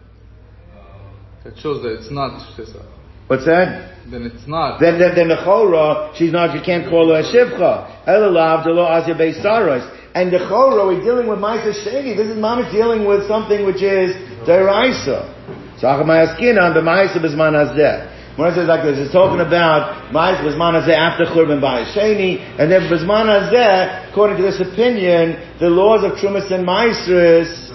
[1.45, 3.00] That shows that it's not shisa.
[3.31, 3.95] What's that?
[4.11, 4.81] Then it's not.
[4.81, 8.05] Then, then, then the chora, she's not, you can't call her a shivcha.
[8.11, 9.87] Elalav de lo asya beisaros.
[10.19, 12.19] And the chora, we're dealing with Maisa Sheni.
[12.19, 15.31] This is mamish dealing with something which is deraisa.
[15.79, 18.19] So achamayaskinan b'maisa b'zman hazeh.
[18.37, 22.43] When it says like this, it's talking about Maisa b'zman hazeh after churban b'ayis Sheni,
[22.59, 27.71] and then hazeh, according to this opinion, the laws of Trumas and Maisris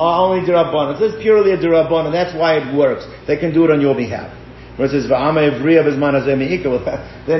[0.00, 0.98] are only derabbanan.
[0.98, 2.10] This is purely a derabbanan.
[2.10, 3.06] That's why it works.
[3.28, 4.34] They can do it on your behalf.
[4.78, 5.10] Where it says.
[5.10, 5.42] Well, Then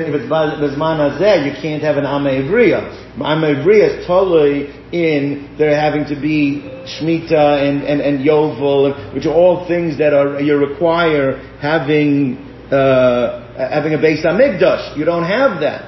[0.03, 3.15] if it's b'zman hazeh, you can't have an ama ivriya.
[3.15, 6.61] Ama ivriya is totally in there having to be
[6.99, 12.35] shmita and, and, and yovel, which are all things that are you require having
[12.71, 14.97] uh, having a base hamikdash.
[14.97, 15.87] You don't have that.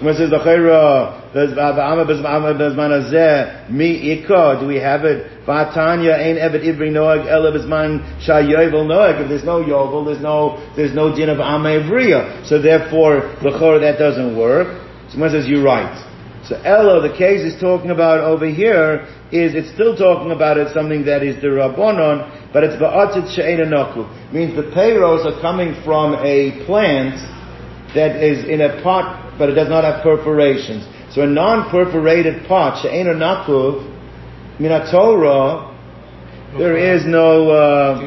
[0.00, 1.19] So it says "L'chayra
[4.60, 5.46] do we have it?
[5.46, 9.22] Vatanya ain't evet ivri noag ela b'zman shayovel noag.
[9.22, 12.44] If there's no yovel, there's no there's no din of ama ivriya.
[12.46, 14.68] So therefore, l'chor that doesn't work.
[15.10, 16.06] So when it says you're right.
[16.44, 20.72] So Ella, the case is talking about over here is it's still talking about it
[20.74, 24.02] something that is the rabbonon, but it's ba'atzit she'ena naku.
[24.32, 27.14] Means the payros are coming from a plant
[27.94, 30.86] that is in a pot, but it does not have perforations.
[31.12, 33.82] So a non-perforated pot, she'ena naku,
[34.58, 35.70] minatorah,
[36.56, 38.00] there is no, uh,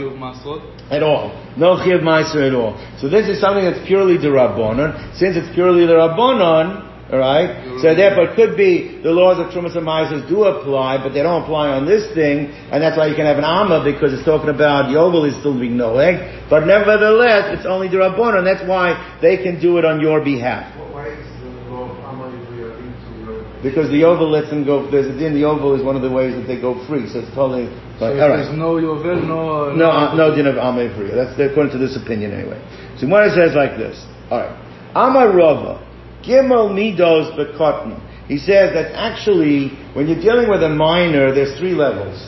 [0.92, 1.32] at all.
[1.56, 2.76] No chiv meiser at all.
[3.00, 5.16] So this is something that's purely the rabbonon.
[5.18, 7.80] Since it's purely the rabbonon, all right.
[7.82, 11.22] So therefore, it could be the laws of trumas and meisers do apply, but they
[11.22, 14.26] don't apply on this thing, and that's why you can have an amma because it's
[14.26, 16.50] talking about yovel is still being noeg.
[16.50, 18.44] But nevertheless, it's only the rabbonon.
[18.44, 20.74] That's why they can do it on your behalf.
[20.92, 24.92] Why is the law of Amma Ivriya into Because the yovel lets them go.
[24.92, 25.34] There's a din.
[25.34, 27.08] The yovel is one of the ways that they go free.
[27.08, 27.72] So it's totally.
[27.98, 29.72] So Like, there's no yovel, no.
[29.72, 32.60] No, uh, no din of Amay That's according to this opinion anyway.
[33.00, 33.96] So it says like this,
[34.30, 34.52] alright.
[34.94, 35.82] Amar Rava,
[36.22, 37.98] Gimel midos bekotten.
[38.28, 42.20] He says that actually, when you're dealing with a minor, there's three levels.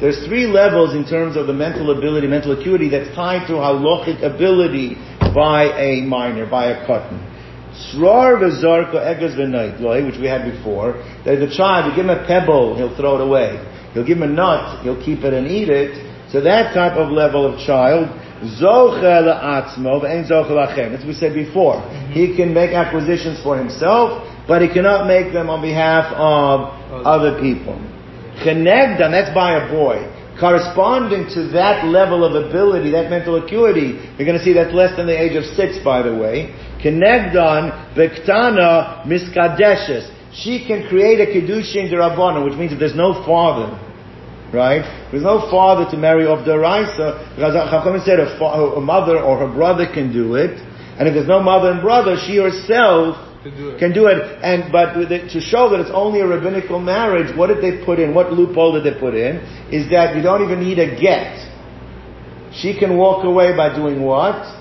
[0.00, 4.24] There's three levels in terms of the mental ability, mental acuity that's tied to halachic
[4.24, 4.96] ability
[5.34, 7.20] by a minor, by a cotton.
[7.94, 8.98] V'zarko
[10.06, 13.20] which we had before, that the child, you give him a pebble, he'll throw it
[13.20, 13.58] away.
[13.94, 16.06] He'll give him a nut, he'll keep it and eat it.
[16.30, 18.08] So that type of level of child,
[18.40, 19.40] v'ein.
[20.94, 25.50] As we said before, he can make acquisitions for himself, but he cannot make them
[25.50, 26.72] on behalf of
[27.04, 27.74] other people.
[28.42, 30.06] Chenegdan, that's by a boy.
[30.38, 34.96] Corresponding to that level of ability, that mental acuity, you're going to see that's less
[34.96, 36.54] than the age of six, by the way.
[36.82, 40.10] Kenegdan bektana miskadeshes.
[40.32, 43.74] She can create a kedushin derabana, which means if there's no father,
[44.52, 44.82] right?
[45.10, 46.54] There's no father to marry off the
[47.34, 50.58] because Chachamim said a, fa- a mother or her brother can do it,
[50.98, 54.38] and if there's no mother and brother, she herself do can do it.
[54.42, 58.14] And but to show that it's only a rabbinical marriage, what did they put in?
[58.14, 59.36] What loophole did they put in?
[59.72, 61.48] Is that you don't even need a get.
[62.52, 64.59] She can walk away by doing what?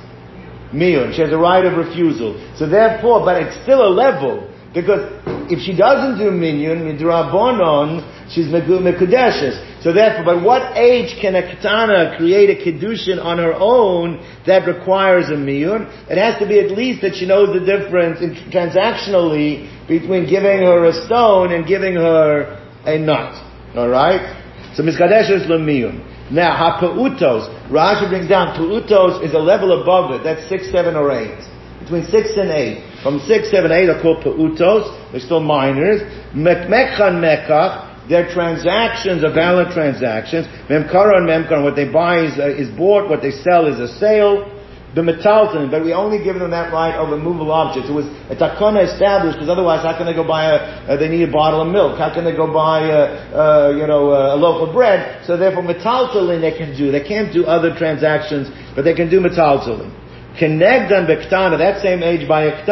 [0.73, 1.13] Miyun.
[1.13, 2.37] She has a right of refusal.
[2.57, 4.49] So therefore, but it's still a level.
[4.73, 5.01] Because
[5.49, 9.81] if she doesn't do miyun, midrabanon, she's mekudeshes.
[9.81, 14.67] So therefore, but what age can a katana create a kedushin on her own that
[14.67, 15.89] requires a miyun?
[16.09, 20.59] It has to be at least that she knows the difference in, transactionally between giving
[20.59, 23.41] her a stone and giving her a nut.
[23.75, 24.38] Alright?
[24.75, 26.31] So miskadesh is lemiyun.
[26.31, 31.11] Now, ha'pa'utos, Rashi brings down, pa'utos is a level above it, that's six, seven, or
[31.11, 31.43] eight.
[31.79, 32.83] Between six and eight.
[33.01, 35.11] From six, seven, eight are called pa'utos.
[35.11, 36.01] They're still minors.
[36.35, 37.87] Mekmechan mekach.
[38.09, 40.45] Their transactions are valid transactions.
[40.67, 41.63] Memkara and.
[41.63, 43.07] What they buy is, uh, is bought.
[43.09, 44.58] What they sell is a sale.
[44.95, 47.89] The metalton, but we only give them that right over movable objects.
[47.89, 50.57] It was a takona established because otherwise, how can they go buy a?
[50.89, 51.99] Uh, they need a bottle of milk.
[51.99, 55.23] How can they go buy a, uh, you know a loaf of bread?
[55.27, 56.91] So therefore, metaltalin they can do.
[56.91, 59.93] They can't do other transactions, but they can do metaltalin.
[60.39, 62.65] Kenegdan bektana, that same age by a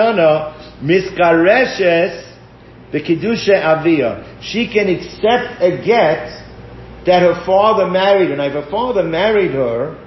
[0.81, 2.23] miskareshes
[2.91, 4.39] bekidusha avia.
[4.41, 6.33] She can accept a get
[7.05, 8.35] that her father married.
[8.35, 9.97] Now, if her father married her,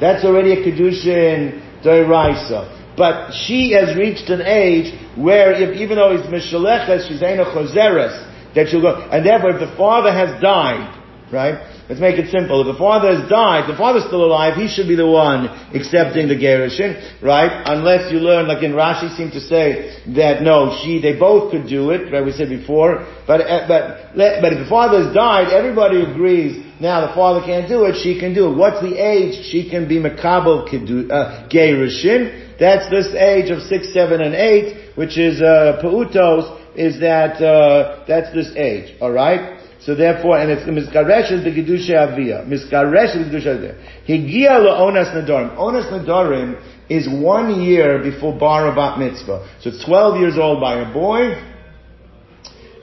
[0.00, 2.96] that's already a kedushin doiraisa.
[2.96, 8.26] But she has reached an age where, if, even though he's mishaleches, she's a choseres,
[8.54, 9.08] that she'll go.
[9.10, 10.99] And therefore, if the father has died,
[11.32, 11.54] right?
[11.88, 12.60] Let's make it simple.
[12.60, 16.28] If the father has died, the father's still alive, he should be the one accepting
[16.28, 17.50] the gerushin, right?
[17.66, 21.68] Unless you learn, like in Rashi seem to say that no, she, they both could
[21.68, 22.24] do it, right?
[22.24, 23.06] We said before.
[23.26, 27.68] But, uh, but, but if the father has died, everybody agrees, now the father can't
[27.68, 28.56] do it, she can do it.
[28.56, 32.58] What's the age she can be makabel uh, gerushin?
[32.58, 38.04] That's this age of six, seven, and eight, which is, uh, pautos, is that, uh,
[38.06, 39.59] that's this age, alright?
[39.82, 42.44] So therefore, and it's Miskaresh the Gedusha Avia.
[42.46, 43.74] Miskaresh the Gedusha Avia.
[44.06, 45.56] Higia Onas Nadorim.
[45.56, 49.58] Onas Nadorim is one year before Bar Bat Mitzvah.
[49.62, 51.32] So it's 12 years old by a boy,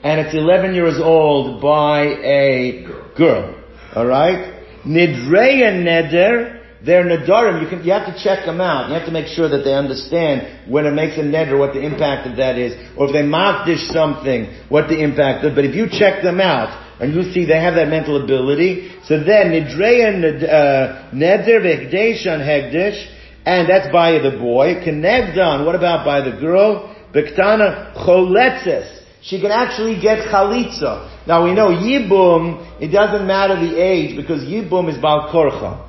[0.02, 2.84] and it's 11 years old by a
[3.16, 3.54] girl.
[3.94, 4.54] Alright?
[4.84, 7.62] Nidreya Neder, they're nadarim.
[7.62, 8.88] You can, you have to check them out.
[8.88, 11.84] You have to make sure that they understand when it makes a neder, what the
[11.84, 15.54] impact of that is, or if they makdish something, what the impact of.
[15.54, 18.92] But if you check them out, and you see they have that mental ability.
[19.04, 23.06] So then, Nidreya uh, Neder V'Hekdesh on Hegdish,
[23.46, 24.74] and that's by the boy.
[24.84, 26.94] Kenegdan, what about by the girl?
[27.14, 28.96] Bektana Choletzes.
[29.22, 31.26] She can actually get chalitza.
[31.26, 35.86] Now we know Yibum, it doesn't matter the age, because Yibum is Bal Korcha.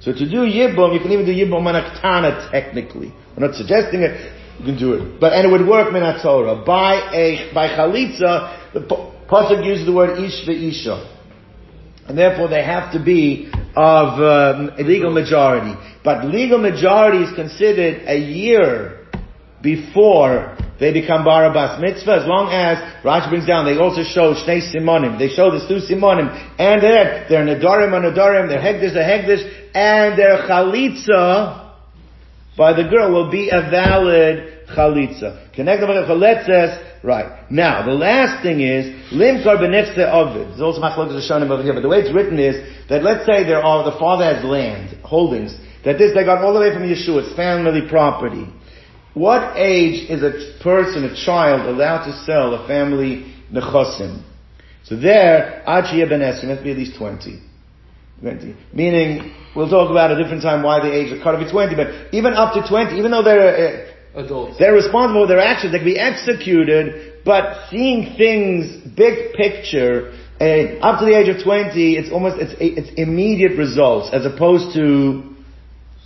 [0.00, 3.12] So to do Yibum, you can even do Yibum Manaktana technically.
[3.36, 5.20] I'm not suggesting it, you can do it.
[5.20, 6.64] But, and it would work Minatora.
[6.64, 8.80] By a, by Chalitza, the
[9.30, 11.16] Pasuk uses the word ish ve'isha.
[12.08, 15.74] And therefore they have to be of um, legal majority.
[16.02, 19.06] But legal majority is considered a year
[19.62, 24.64] before they become Barabas mitzvah, as long as Rashi brings down, they also show Shnei
[24.74, 25.18] Simonim.
[25.18, 26.32] They show the two Simonim.
[26.58, 31.74] And they're, they're Nadarim and Nadarim, they're Hegdish, they're Hegdish, and their Chalitza
[32.56, 35.52] by the girl will be a valid Chalitza.
[35.54, 36.06] Connect with the
[37.02, 37.50] Right.
[37.50, 40.48] Now, the last thing is, limkar benefse ovid.
[40.48, 42.56] There's also machlokes of Shonim over here, but the way it's written is,
[42.90, 46.52] that let's say there are, the father has land, holdings, that this, they got all
[46.52, 48.46] the way from Yeshua, it's family property.
[49.14, 54.22] What age is a person, a child, allowed to sell a family nechosim?
[54.84, 57.40] So there, Achia ben must be at least 20.
[58.20, 58.56] 20.
[58.74, 62.12] Meaning, we'll talk about a different time why the age of cut be 20, but
[62.12, 64.58] even up to 20, even though they're, uh, Adults.
[64.58, 65.72] They're responsible for their actions.
[65.72, 71.42] They can be executed, but seeing things big picture, uh, up to the age of
[71.42, 75.30] 20, it's almost, it's, it's immediate results as opposed to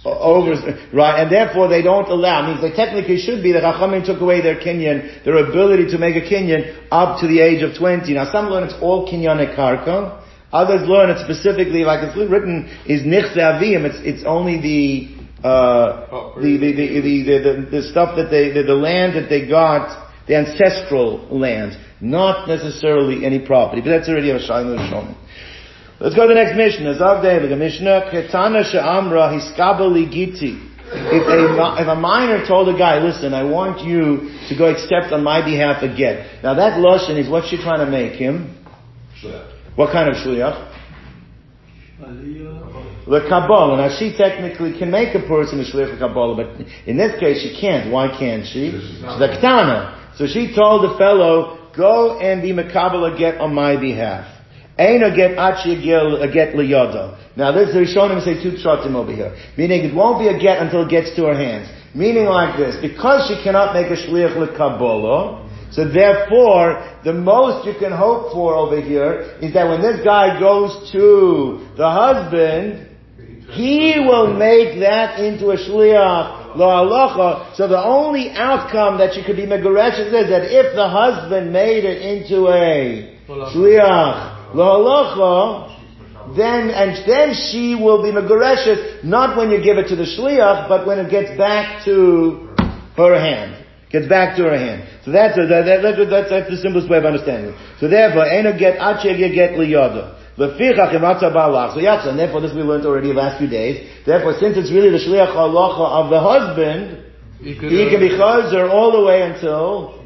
[0.04, 0.52] over,
[0.92, 4.42] right, and therefore they don't allow, means they technically should be, the Chachamim took away
[4.42, 8.12] their kinyan, their ability to make a kinyan up to the age of 20.
[8.12, 13.02] Now some learn it's all kinyan karka, others learn it specifically, like it's written, is
[13.02, 18.30] nichse avim, it's, it's only the, uh, the, the, the, the, the, the, stuff that
[18.30, 23.90] they, the, the land that they got, the ancestral land, not necessarily any property, but
[23.90, 25.14] that's already a Shaila Shonim.
[26.00, 26.98] Let's go to the next Mishnah.
[26.98, 30.70] Zav David, the Mishnah, Ketana She'amra Hiskabali Giti.
[30.86, 35.12] If a, if a minor told a guy, listen, I want you to go accept
[35.12, 36.42] on my behalf a get.
[36.42, 38.56] Now that Lashon is what's she trying to make him?
[39.76, 40.72] What kind of shliach?
[43.06, 43.76] The Kabbalah.
[43.76, 47.60] Now she technically can make a person a shliach Kabbalah, but in this case she
[47.60, 47.92] can't.
[47.92, 48.72] Why can't she?
[48.72, 50.16] She's a ketana.
[50.16, 54.30] So she told the fellow, go and be Makabala get on my behalf.
[54.78, 57.36] Aina get achi get uh, liyoda.
[57.36, 59.36] Now this is Rishonim say two pshatim over here.
[59.56, 61.68] Meaning it won't be a get until it gets to her hands.
[61.94, 65.44] Meaning like this, because she cannot make a shliach lekabbalah,
[65.74, 70.38] so therefore, the most you can hope for over here is that when this guy
[70.38, 72.83] goes to the husband,
[73.50, 77.54] he will make that into a shliach lo halacha.
[77.56, 81.84] So the only outcome that you could be megoresh is that if the husband made
[81.84, 89.50] it into a shliach lo halacha, then and then she will be megoreshes not when
[89.50, 92.48] you give it to the shliach, but when it gets back to
[92.96, 93.60] her hand.
[93.90, 94.88] Gets back to her hand.
[95.04, 97.78] So that's, a, that, that, that's, that's the simplest way of understanding it.
[97.78, 100.23] So therefore, eno get acheg get liyada.
[100.36, 101.74] Lefichach imatza balach.
[101.74, 103.88] So yatsa, and therefore this we learned already the last few days.
[104.04, 107.04] Therefore, since it's really the shliach halacha of the husband,
[107.40, 110.02] he, can be chazer all the way until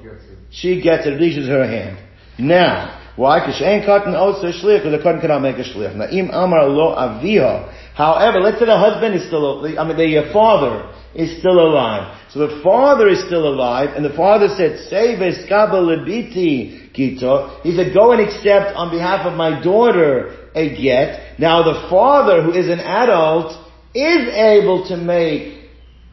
[0.50, 1.98] she gets it, reaches her hand.
[2.38, 3.40] Now, why?
[3.40, 5.96] Because she ain't cotton also shliach, because the cotton cannot make a shliach.
[5.96, 7.94] Now, im amar lo aviha.
[7.94, 12.16] However, let's say the husband is still, I mean, the uh, father is still alive.
[12.30, 17.60] So the father is still alive, and the father said, Save libiti gito.
[17.62, 21.38] He said, go and accept on behalf of my daughter a get.
[21.38, 23.54] Now the father, who is an adult,
[23.94, 25.58] is able to make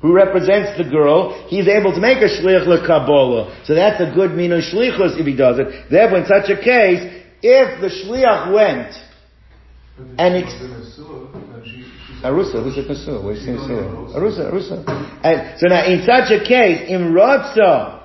[0.01, 3.65] who represents the girl, he's able to make a shlich lekabola.
[3.65, 5.89] So that's a good mino shlichus if he does it.
[5.89, 8.93] Therefore, in such a case, if the shliach went
[10.19, 10.53] and ex-
[12.21, 13.23] Arusa, who's a Pasur?
[13.23, 14.15] Where's the Pasur?
[14.15, 14.75] Arusa, Arusa.
[15.23, 18.01] And so now, in such a case, in Ratza,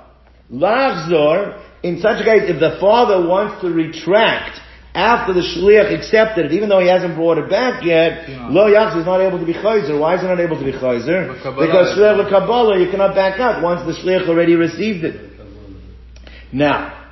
[0.52, 4.60] Lachzor, in such a case, if the father wants to retract
[4.94, 8.48] after the shliach accepted it, even though he hasn't brought it back yet, yeah.
[8.48, 9.98] lo yachz is not able to be chayzer.
[9.98, 11.34] Why is he not able to be chayzer?
[11.34, 15.30] Because shliach Kabbalah, you cannot back out once the shliach already received it.
[16.52, 17.08] Now,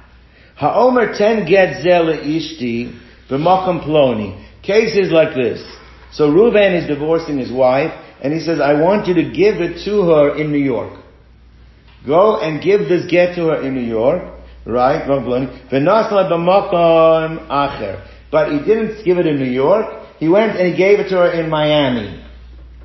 [0.57, 2.99] ha'omer ten get zele ishti
[3.31, 4.45] b'makom ploni.
[4.63, 5.65] Cases like this.
[6.13, 7.93] So Reuven is divorcing his wife,
[8.23, 10.99] and he says, I want you to give it to her in New York.
[12.07, 14.38] Go and give this get to her in New York,
[14.69, 15.09] right?
[18.31, 19.87] But he didn't give it in New York.
[20.19, 22.25] He went and he gave it to her in Miami.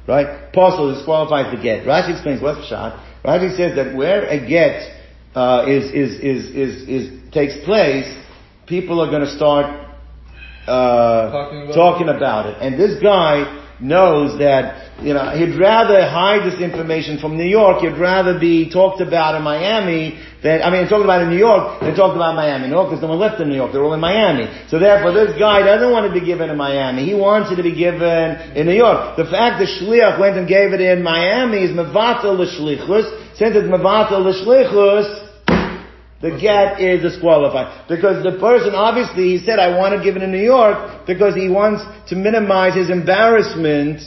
[0.08, 0.50] Right?
[0.50, 1.86] Apostle disqualifies the get.
[1.86, 3.04] Rashi explains what's shot.
[3.24, 4.90] Rashi says that where a get
[5.36, 8.06] uh, is, is, is, is, is, takes place,
[8.68, 9.66] people are going to start
[10.68, 12.58] uh, talking, about, talking about it.
[12.62, 17.82] And this guy knows that, you know, he'd rather hide this information from New York,
[17.82, 21.82] he'd rather be talked about in Miami than, I mean, talked about in New York
[21.82, 22.70] than talked about Miami.
[22.70, 24.48] York because no one left in New York, they're all in Miami.
[24.70, 27.58] So therefore this guy doesn't want it to be given in Miami, he wants it
[27.58, 29.18] to be given in New York.
[29.18, 33.68] The fact that Shliach went and gave it in Miami is mevatel l'shlichus, since it's
[33.68, 35.23] mevatel l'shlichus,
[36.24, 37.90] the get is disqualified.
[37.90, 41.36] Because the person, obviously, he said, I want to give it in New York because
[41.36, 44.00] he wants to minimize his embarrassment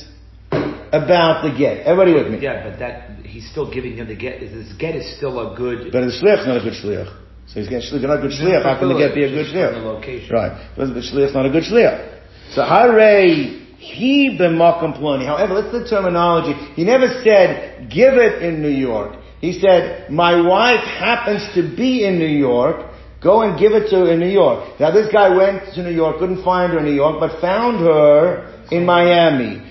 [0.97, 1.85] about the get.
[1.85, 2.41] Everybody with me?
[2.41, 4.41] Yeah, but that, he's still giving him the get.
[4.41, 5.93] This get is still a good...
[5.93, 7.12] But the shliach's not a good shliach.
[7.53, 8.64] So he's getting shliach, not a good shliach.
[8.64, 9.85] How can the get be a good shliach?
[9.85, 10.35] location.
[10.35, 10.73] Right.
[10.75, 12.17] But the shliach's not a good shliach.
[12.57, 12.97] So hare
[13.77, 15.27] he b'makam ploni.
[15.27, 16.55] However, let's the terminology.
[16.75, 19.21] He never said, give it in New York.
[19.47, 22.90] He said, my wife happens to be in New York,
[23.22, 24.80] go and give it to her in New York.
[24.80, 27.78] Now this guy went to New York, couldn't find her in New York, but found
[27.78, 29.62] her in Miami.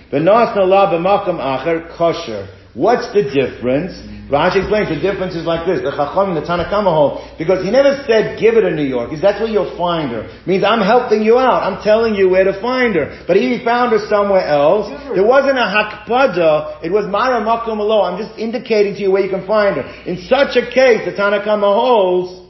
[2.76, 3.95] What's the difference?
[4.28, 5.80] Rashi explains the difference is like this.
[5.80, 9.21] The Chacham the Tanakama hold, because he never said give it in New York, because
[9.21, 10.28] that's where you'll find her.
[10.45, 11.63] Means I'm helping you out.
[11.63, 13.23] I'm telling you where to find her.
[13.28, 14.89] But he found her somewhere else.
[15.15, 16.84] There wasn't a hakpada.
[16.84, 17.80] It was Mara Makum.
[17.80, 19.86] I'm just indicating to you where you can find her.
[20.03, 22.45] In such a case, the Tanakama holds.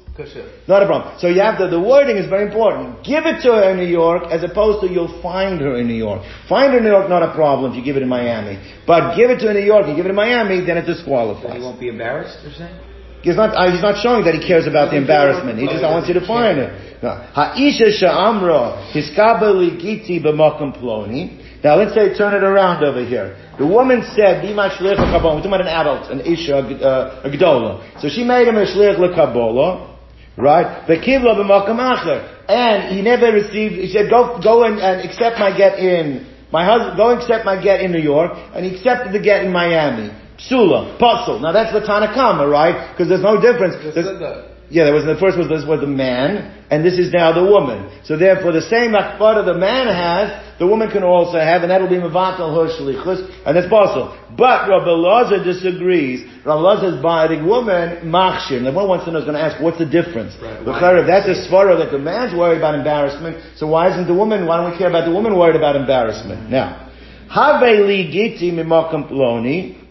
[0.68, 1.20] Not a problem.
[1.20, 3.04] So you have to, the wording is very important.
[3.04, 6.00] Give it to her in New York as opposed to you'll find her in New
[6.00, 6.24] York.
[6.48, 8.56] Find her in New York, not a problem if you give it in Miami.
[8.88, 10.86] But give it to her in New York, you give it in Miami, then it
[10.86, 11.62] So he disqualifies.
[11.62, 12.80] won't be embarrassed, you're saying?
[13.24, 15.60] He's not, uh, he's not showing that he cares about the embarrassment.
[15.60, 16.70] He just wants you to find her.
[17.02, 21.42] Ha'isha sha'amra hiskabeli giti b'makom ploni.
[21.64, 23.36] Now let's say turn it around over here.
[23.58, 27.22] The woman said, "Be my shliach l'kabola." We're talking about an adult, an isha, uh,
[27.24, 28.00] a gdola.
[28.00, 29.95] So she made him a shliach l'kabola,
[30.38, 30.88] right?
[30.88, 32.32] V'kivla b'makom acher.
[32.48, 36.64] And he never received, he said, go, go and, and accept my get in, my
[36.64, 39.52] husband, go and accept my get in New York, and he accepted the get in
[39.52, 40.12] Miami.
[40.38, 41.40] Psula, puzzle.
[41.40, 42.92] Now that's the Tanakama, right?
[42.92, 43.76] Because there's no difference.
[43.96, 44.74] There's- that.
[44.74, 47.44] yeah, there was the first was this was the man, and this is now the
[47.44, 47.92] woman.
[48.04, 51.90] So therefore, the same akbara the man has, the woman can also have, and that'll
[51.90, 54.18] be mevatel her shlichus, and it's possible.
[54.38, 56.24] But Rabbi Lazar disagrees.
[56.46, 58.58] Rabbi Lazar is by the woman machshir.
[58.58, 60.34] And the one wants to know is going to ask, what's the difference?
[60.42, 60.60] Right?
[60.60, 63.38] Chayre, that's a svara that the man's worried about embarrassment.
[63.58, 64.46] So why isn't the woman?
[64.46, 66.50] Why don't we care about the woman worried about embarrassment?
[66.50, 66.92] Now,
[67.30, 69.82] have li giti mimakam ploni.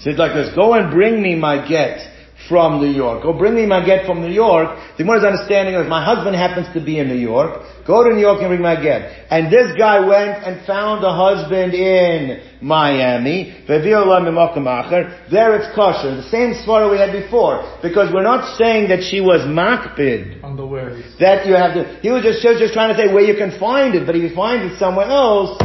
[0.00, 2.17] So it's like this, go and bring me my get
[2.48, 3.22] from New York.
[3.22, 4.78] Go bring me my get from New York.
[4.96, 7.62] The Gemara's understanding is my husband happens to be in New York.
[7.86, 9.26] Go to New York and bring my get.
[9.30, 13.64] And this guy went and found a husband in Miami.
[13.66, 13.80] There
[15.56, 16.16] it's kosher.
[16.16, 17.78] The same svara we had before.
[17.82, 20.42] Because we're not saying that she was makbid.
[20.42, 20.96] On the where.
[21.20, 23.36] That you have to, he was just, she was just trying to say where you
[23.36, 25.58] can find it, but if you find it somewhere else,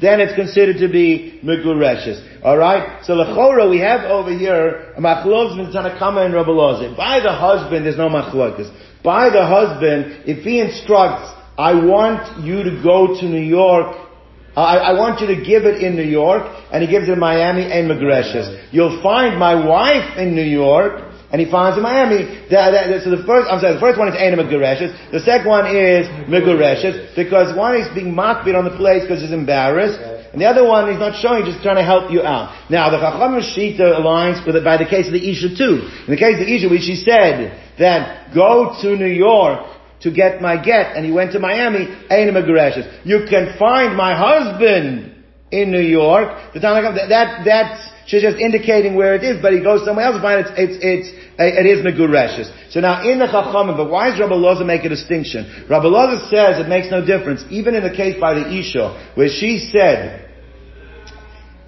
[0.00, 2.42] then it's considered to be megureshes.
[2.42, 3.04] Alright?
[3.04, 6.96] So lechora, we have over here, a machlokes Tanakama and Rabbi Lozer.
[6.96, 8.72] By the husband, there's no machlokas.
[9.02, 14.08] By the husband, if he instructs, I want you to go to New York
[14.58, 16.42] I, I want you to give it in New York,
[16.72, 18.72] and he gives it in Miami and Magreshes.
[18.72, 22.24] You'll find my wife in New York, and he finds in Miami.
[22.48, 24.96] That, that, so the first, I'm sorry, the first one is Aina Megureshes.
[25.12, 29.32] The second one is Megureshes, because one is being mocked on the place because he's
[29.32, 30.00] embarrassed,
[30.32, 32.70] and the other one he's not showing, just trying to help you out.
[32.70, 35.88] Now, the Chacham Shita aligns with it by the case of the Isha too.
[36.06, 40.10] In the case of the Isha, which she said that go to New York, to
[40.12, 43.04] get my get, and he went to Miami, Aina Megureshes.
[43.04, 46.54] You can find my husband in New York.
[46.54, 50.06] The Tanakh, that, that, that's, she's just indicating where it is, but he goes somewhere
[50.06, 52.50] else to find it, it's, it's, it is Megureshes.
[52.72, 55.66] So now in the Chachamim, but why does Rabbi Loza make a distinction?
[55.68, 59.28] Rabbi Loza says it makes no difference, even in the case by the Isha, where
[59.28, 60.26] she said,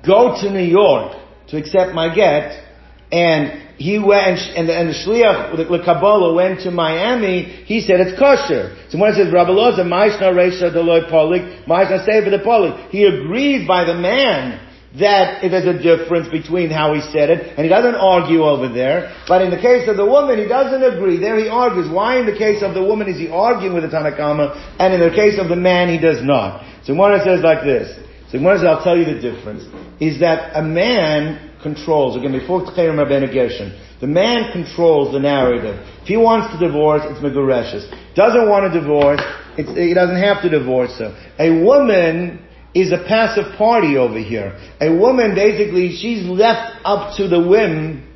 [0.05, 1.17] go to New York
[1.49, 2.67] to accept my get,
[3.13, 7.81] and he went, and the, and the shliach, the, the Kabbalah went to Miami, he
[7.81, 8.77] said it's kosher.
[8.89, 13.67] So when it says, Rabbi Loza, Maishna Reisha Deloy Polik, Maishna the Polik, he agrees
[13.67, 17.95] by the man that there's a difference between how he said it, and he doesn't
[17.95, 19.15] argue over there.
[19.29, 21.19] But in the case of the woman, he doesn't agree.
[21.19, 21.89] There he argues.
[21.89, 25.01] Why in the case of the woman is he arguing with the Tanakama, and in
[25.01, 26.67] the case of the man, he does not.
[26.83, 27.95] So Gemara says like this.
[28.31, 29.63] So Gemara says, I'll tell you the difference.
[30.01, 35.77] Is that a man controls, again, before Cherem Rabbeinu Gershon, the man controls the narrative.
[36.03, 37.87] If he wants to divorce, it's Megureshes.
[38.15, 39.21] Doesn't want to divorce,
[39.57, 41.15] he doesn't have to divorce her.
[41.39, 42.43] A woman
[42.75, 44.59] is a passive party over here.
[44.81, 48.07] A woman, basically, she's left up to the whim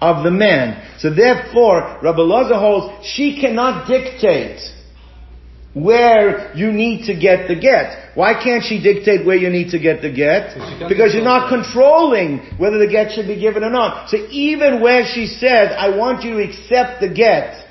[0.00, 0.98] of the man.
[0.98, 4.60] So therefore, Rabbi Loza holds, she cannot dictate
[5.74, 8.14] where you need to get the get.
[8.14, 10.54] Why can't she dictate where you need to get the get?
[10.88, 14.10] Because you're not controlling whether the get should be given or not.
[14.10, 17.66] So even where she says, I want you to accept the get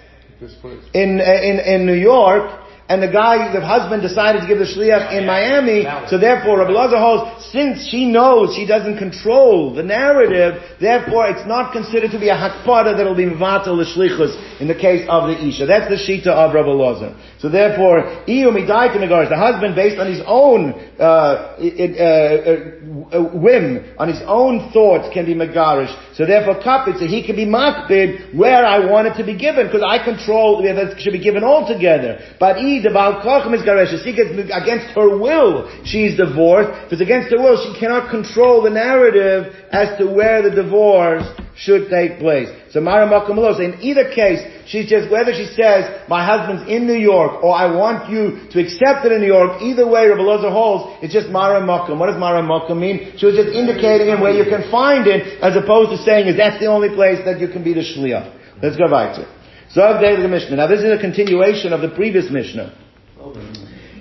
[0.94, 2.61] in, uh, in, in New York,
[2.92, 6.72] and the guy, the husband decided to give the shliach in Miami, so therefore Rabbi
[6.72, 12.20] Lazar holds, since she knows she doesn't control the narrative, therefore it's not considered to
[12.20, 15.66] be a hakpada that'll be mivatal l'shlichus in the case of the isha.
[15.66, 17.16] That's the shita of Rabbi Lazar.
[17.42, 23.34] So therefore, iyu midai Megaris, the husband based on his own, uh, it, uh, uh,
[23.34, 25.90] whim, on his own thoughts can be megarish.
[26.14, 29.66] So therefore kapit, so he can be makbid where I want it to be given,
[29.66, 32.22] because I control, that it should be given all together.
[32.40, 36.70] But she, the Baal Kochim is Garesha, she gets against her will, she's divorced.
[36.86, 41.26] If it's against her will, she cannot control the narrative as to where the divorce
[41.58, 42.50] should take place.
[42.72, 46.96] So Mara Makamulos, in either case, she just, whether she says, my husband's in New
[46.96, 50.50] York, or I want you to accept it in New York, either way, Rabbi Loza
[50.50, 52.00] holds, it's just Mara Makam.
[52.00, 53.12] What does Mara Makam mean?
[53.18, 56.38] She was just indicating in where you can find it, as opposed to saying, is
[56.38, 58.64] that's the only place that you can be the Shliach.
[58.64, 59.32] Let's go back to it.
[59.74, 60.56] Zog the Mishnah.
[60.56, 62.76] Now this is a continuation of the previous Mishnah.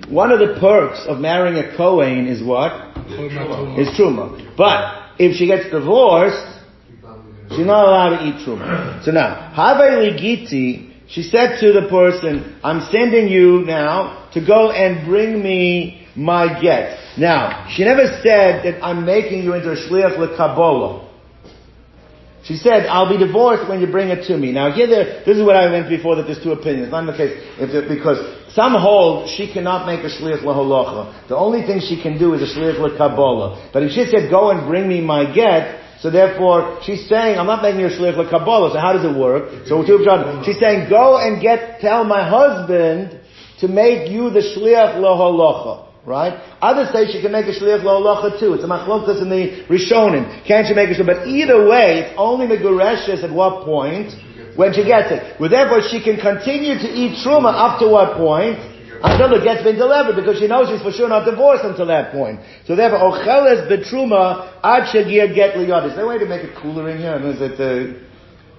[0.08, 2.70] One of the perks of marrying a Kohen is what?
[3.78, 4.56] Is Truma.
[4.56, 6.59] But, if she gets divorced,
[7.50, 9.04] she's not allowed to eat Truma.
[9.04, 14.70] So now, Have Ligiti, she said to the person, I'm sending you now to go
[14.70, 17.18] and bring me my get.
[17.18, 21.08] Now, she never said that I'm making you into a Shliach LeKabbalah.
[22.44, 24.50] She said, I'll be divorced when you bring it to me.
[24.50, 26.90] Now here, there, this is what I meant before that there's two opinions.
[26.90, 28.16] Not in the case, it, because
[28.54, 31.28] some hold she cannot make a shliach laholacha.
[31.28, 33.72] The only thing she can do is a shliach lekabbalah.
[33.72, 37.46] But if she said, go and bring me my get, so therefore, she's saying, I'm
[37.46, 38.72] not making you a shliach lekabbalah.
[38.72, 39.66] So how does it work?
[39.66, 43.20] So she's saying, go and get, tell my husband
[43.60, 45.88] to make you the shliach laholacha.
[46.06, 46.40] Right?
[46.62, 48.54] Others say she can make a shliach lo'olacha too.
[48.54, 50.46] It's a machlokas in the Rishonim.
[50.46, 51.06] Can't she make a shliach?
[51.06, 54.12] But either way, it's only megureshes at what point?
[54.56, 55.38] When she gets it.
[55.38, 58.58] Well, therefore, she can continue to eat truma up to what point?
[59.02, 62.12] Until it gets been delivered, because she knows she's for sure not divorced until that
[62.12, 62.40] point.
[62.66, 65.88] So therefore, ocheles betruma ad shegir get liyad.
[65.88, 67.16] Is there a way to make it cooler in here?
[67.16, 67.96] Is it the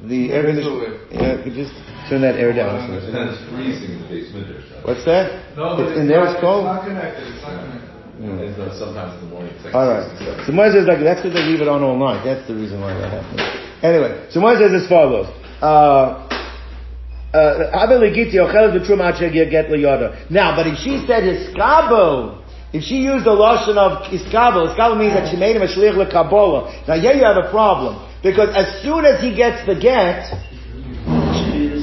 [0.09, 0.97] the air conditioner?
[1.13, 1.73] Yeah, could just
[2.09, 2.89] turn that air down.
[2.89, 4.49] And it's freezing in the basement.
[4.81, 5.53] What's that?
[5.55, 6.25] No, it's, in there.
[6.25, 6.65] It's cold.
[6.65, 7.21] It's not connected.
[7.21, 7.91] It's not connected.
[8.21, 8.65] Yeah.
[8.65, 9.53] It's sometimes in the morning.
[9.61, 10.09] Like All right.
[10.45, 12.25] So Moses is like that's because they leave it on all night.
[12.25, 13.41] That's the reason why that happens.
[13.81, 15.29] Anyway, so Moses says as follows.
[15.61, 16.40] Uh, uh,
[17.33, 17.87] Uh,
[20.29, 25.13] now, but if she said hiskabo, if she used the lotion of hiskabo, hiskabo means
[25.13, 26.87] that she made him a shlich lekabbalah.
[26.87, 28.07] Now here you have a problem.
[28.21, 30.27] Because as soon as he gets the get,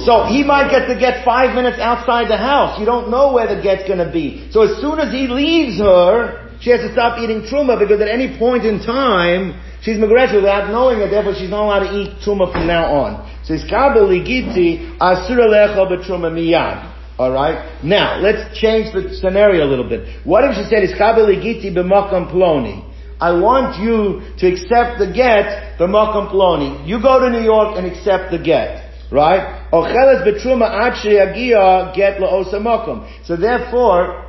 [0.05, 2.79] so he might get the get five minutes outside the house.
[2.79, 4.49] You don't know where the get's gonna be.
[4.53, 8.09] So as soon as he leaves her, she has to stop eating truma because at
[8.09, 12.21] any point in time, she's megresh without knowing it, therefore she's not allowed to eat
[12.25, 13.38] truma from now on.
[13.49, 16.95] So it's ligiti asura lecha betruma miyad.
[17.19, 17.83] Alright?
[17.83, 20.27] Now, let's change the scenario a little bit.
[20.27, 22.85] What if she said, Iskabel ligiti b'makam ploni?
[23.19, 26.87] I want you to accept the get, the makam ploni.
[26.87, 28.85] You go to New York and accept the get.
[29.11, 29.71] Right?
[29.73, 31.03] Ocheles betruma ad
[31.97, 33.11] get la'osa makam.
[33.27, 34.27] So therefore,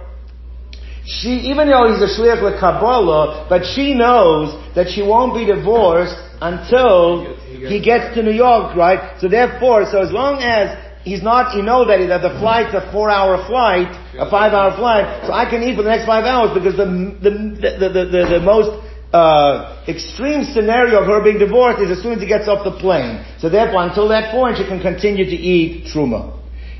[1.04, 6.16] she, even though he's a shliach lekabbalah, but she knows that she won't be divorced
[6.42, 9.20] until he gets to New York, right?
[9.20, 12.92] So therefore, so as long as he's not, you know that, that the flight's a
[12.92, 16.24] four hour flight, a five hour flight, so I can eat for the next five
[16.26, 21.40] hours because the, the, the, the, the, the most, uh, extreme scenario of her being
[21.40, 23.26] divorced is as soon as he gets off the plane.
[23.40, 26.39] So therefore, until that point, she can continue to eat truma.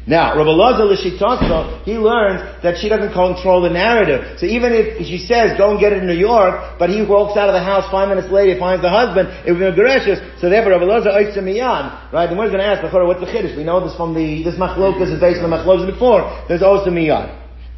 [0.10, 4.42] Now, Rabbi Lazar Lishitotso, he learns that she doesn't control the narrative.
[4.42, 7.38] So even if she says, go and get it in New York, but he walks
[7.38, 10.18] out of the house five minutes later, finds the husband, it would be Gereshus.
[10.42, 11.14] So therefore, Rabbi Lazar
[11.46, 12.26] Miyan, right?
[12.28, 13.56] And we're going to ask, what's the Chiddush?
[13.56, 16.26] We know this from the, this machlokas is based on the machlokas before.
[16.50, 17.30] There's Miyan.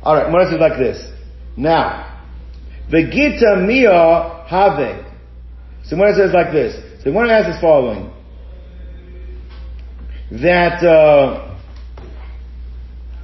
[0.02, 1.04] Alright, Morris is like this.
[1.58, 2.16] Now,
[2.90, 5.04] the Gita Mia Have.
[5.84, 6.80] So Morris says like this.
[7.04, 8.08] So one asks is following.
[10.32, 11.51] That, uh,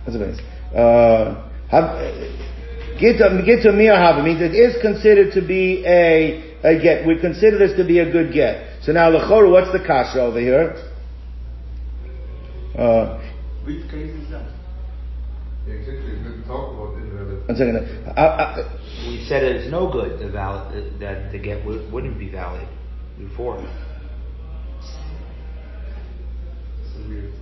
[0.08, 0.42] that's what it means.
[0.74, 1.44] Uh,
[2.98, 7.06] get to, get to Miyahava means it is considered to be a, a get.
[7.06, 8.84] We consider this to be a good get.
[8.84, 10.76] So now, Lechora, what's the kasha over here?
[12.78, 13.20] Uh,
[13.66, 14.48] Which case is that?
[15.68, 15.98] Exactly.
[16.00, 17.48] We didn't talk about it.
[17.50, 17.76] one second.
[18.08, 22.30] Uh, uh, We said it's no good the valid, that the get would, wouldn't be
[22.30, 22.68] valid
[23.18, 23.60] before.
[26.80, 27.34] It's weird.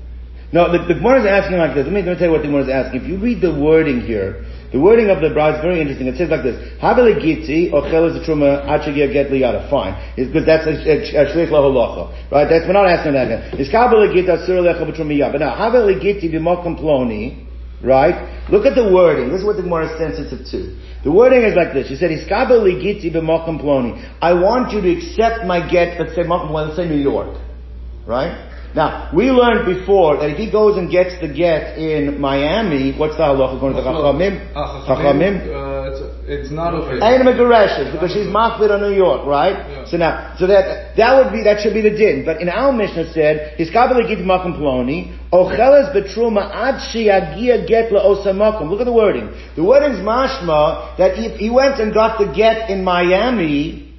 [0.53, 1.85] No, the, the Gemara is asking like this.
[1.85, 3.01] Let me, let me tell you what the Gemara is asking.
[3.01, 6.07] If you read the wording here, the wording of the Bra is very interesting.
[6.07, 9.69] It says like this: Havele giti or chelas truma achagia get liyada.
[9.69, 12.45] Fine, it's because that's a shlich laholacha, right?
[12.45, 13.25] That's we're not asking that.
[13.25, 13.59] Again.
[13.59, 17.47] It's kabele gita sur lecha b'truma But now havele giti b'mokum ploni,
[17.83, 18.49] right?
[18.49, 19.31] Look at the wording.
[19.31, 20.59] This is what the Gemara is sensitive to.
[21.03, 21.87] The wording is like this.
[21.87, 25.99] She said, "Iskabel giti ploni." I want you to accept my get.
[25.99, 27.39] Let's say, let's say New York,
[28.05, 28.54] right?
[28.75, 33.15] Now, we learned before that if he goes and gets the get in Miami, what's
[33.15, 34.51] the halacha going to Chachamim?
[34.53, 35.47] Ah, Chachamim?
[35.47, 36.99] uh, it's, it's not okay.
[36.99, 39.55] Ain't Megareshes, because she's machbid on New York, right?
[39.55, 39.85] Yeah.
[39.85, 42.25] So now, so that, that would be, that should be the din.
[42.25, 47.93] But in our Mishnah said, his kabbalah git makom ploni, ocheles betruma ad shiagia get
[47.93, 48.69] la osamakom.
[48.69, 49.31] Look at the wording.
[49.55, 53.95] The wording's mashma, that if he went and got the get in Miami,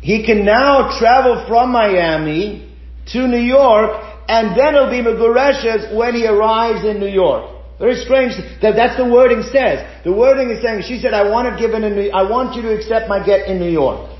[0.00, 2.70] he can now travel from Miami
[3.12, 7.50] to New York, and then it'll be Megureshes when he arrives in New York.
[7.78, 9.82] Very strange that that's the wording says.
[10.04, 12.62] The wording is saying, she said, I want to give in, New, I want you
[12.62, 14.10] to accept my get in New York.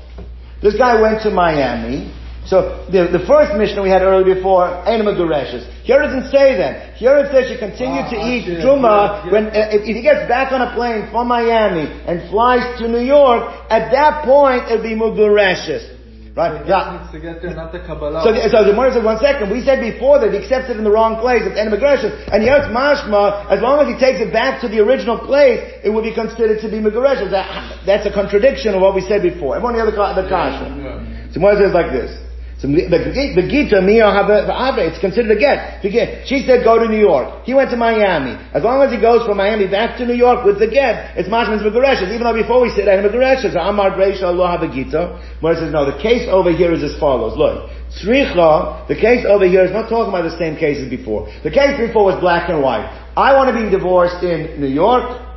[0.61, 2.11] This guy went to Miami.
[2.45, 5.65] So the, the first mission we had earlier before, Einam Gereshes.
[5.81, 6.93] Here it doesn't say that.
[6.93, 8.61] Here it says you continue Ah, to eat see.
[8.61, 12.29] Truma Yeah, when, uh, if, if he gets back on a plane from Miami and
[12.29, 15.94] flies to New York, at that point it'll be Mugureshes.
[16.35, 16.59] Right?
[16.63, 18.19] He Now, needs to get there, not the Kabbalah.
[18.19, 20.75] so, the, so the Gemara said, one second, we said before that he accepts it
[20.75, 23.95] in the wrong place, it's enemy aggression, and here it's mashma, as long as he
[23.95, 27.31] takes it back to the original place, it would be considered to be Megaresha.
[27.31, 27.47] That,
[27.87, 29.55] that's a contradiction of what we said before.
[29.55, 30.67] Everyone hear the, ka- the kasha.
[30.75, 31.31] Yeah.
[31.31, 32.11] So Gemara says like this.
[32.55, 32.99] So the, the,
[33.35, 35.83] the Gita, it's considered a get.
[35.83, 37.43] She said go to New York.
[37.43, 38.39] He went to Miami.
[38.55, 41.27] As long as he goes from Miami back to New York with the get, it's
[41.27, 42.15] Mashman's Megareshes.
[42.15, 45.19] Even though before we said that, Megareshes, Amar Greisha Allah Gita.
[45.43, 47.35] Gemara says no, the case over here is as follows.
[47.35, 47.71] Look.
[47.99, 51.27] Tzricha, the case over here is not talking about the same case as before.
[51.43, 52.87] The case before was black and white.
[53.15, 55.34] I want to be divorced in New York,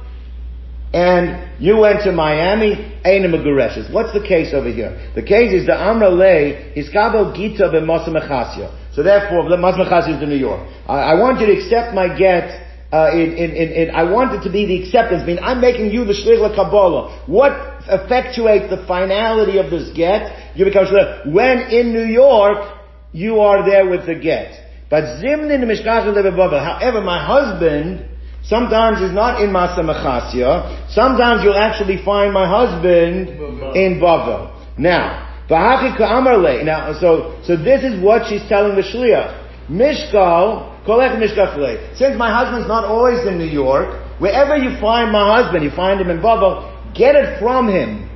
[0.92, 3.92] and you went to Miami, Megureshes.
[3.92, 5.12] What's the case over here?
[5.14, 8.94] The case is the Amra Le, Hiskabel Gita b'Masa Mechasya.
[8.94, 10.66] So therefore, the Masa is in New York.
[10.88, 14.34] I, I want you to accept my get, uh, in, in, in, in, I want
[14.34, 17.24] it to be the acceptance, I mean, I'm making you the Shlich Kabbalah.
[17.26, 17.52] What
[17.86, 20.56] effectuates the finality of this get?
[20.56, 21.32] You become Shlich.
[21.32, 22.76] When in New York,
[23.12, 24.64] you are there with the get.
[24.90, 26.58] But Zimnin Lebebavel.
[26.58, 28.08] However, my husband,
[28.48, 30.90] Sometimes he's not in Masa Mechasya.
[30.90, 33.28] Sometimes you'll actually find my husband
[33.76, 34.56] in Bavel.
[34.78, 35.26] Now.
[35.50, 39.68] Now, so, so this is what she's telling the Shliach.
[39.70, 41.96] Mishkal, kolech mishkachle.
[41.96, 43.88] Since my husband's not always in New York,
[44.18, 48.08] wherever you find my husband, you find him in Bavel, get it from him.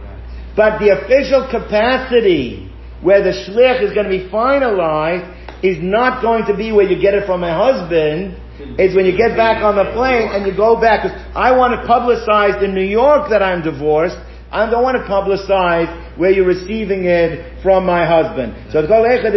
[0.57, 2.70] But the official capacity
[3.03, 5.28] where the shlich is going to be finalized
[5.62, 8.37] is not going to be where you get it from my husband.
[8.78, 11.04] It's when you get back on the plane and you go back.
[11.34, 14.16] I want it publicized in New York that I'm divorced.
[14.53, 15.88] I don't want to publicize
[16.20, 18.53] where you're receiving it from my husband.
[18.68, 19.32] So wherever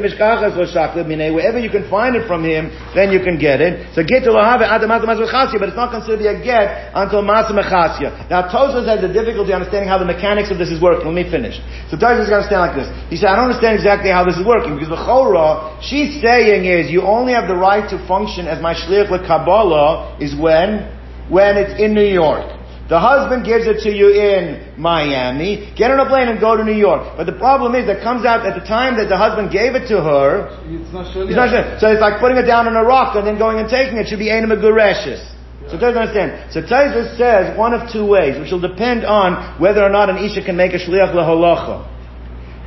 [1.56, 3.96] you can find it from him, then you can get it.
[3.96, 8.28] So get to lahave but it's not considered a get until masa mechasya.
[8.28, 11.08] Now Tosfos has a difficulty understanding how the mechanics of this is working.
[11.08, 11.64] Let me finish.
[11.88, 12.92] So Tosfos is going to stand like this.
[13.08, 16.68] He said, I don't understand exactly how this is working because the chora she's saying
[16.68, 20.92] is you only have the right to function as my shliach Kabbalah is when
[21.32, 22.55] when it's in New York.
[22.88, 25.74] The husband gives it to you in Miami.
[25.74, 27.18] Get on a plane and go to New York.
[27.18, 29.90] But the problem is that comes out at the time that the husband gave it
[29.90, 30.54] to her.
[30.70, 31.26] It's not sure.
[31.26, 31.66] He's not sure.
[31.82, 34.06] So it's like putting it down on a rock and then going and taking it.
[34.06, 35.18] Should be Aina Megureshes.
[35.66, 36.54] So doesn't understand.
[36.54, 40.22] So Tosfos says one of two ways, which will depend on whether or not an
[40.22, 41.90] Isha can make a Shliach Lahalacha.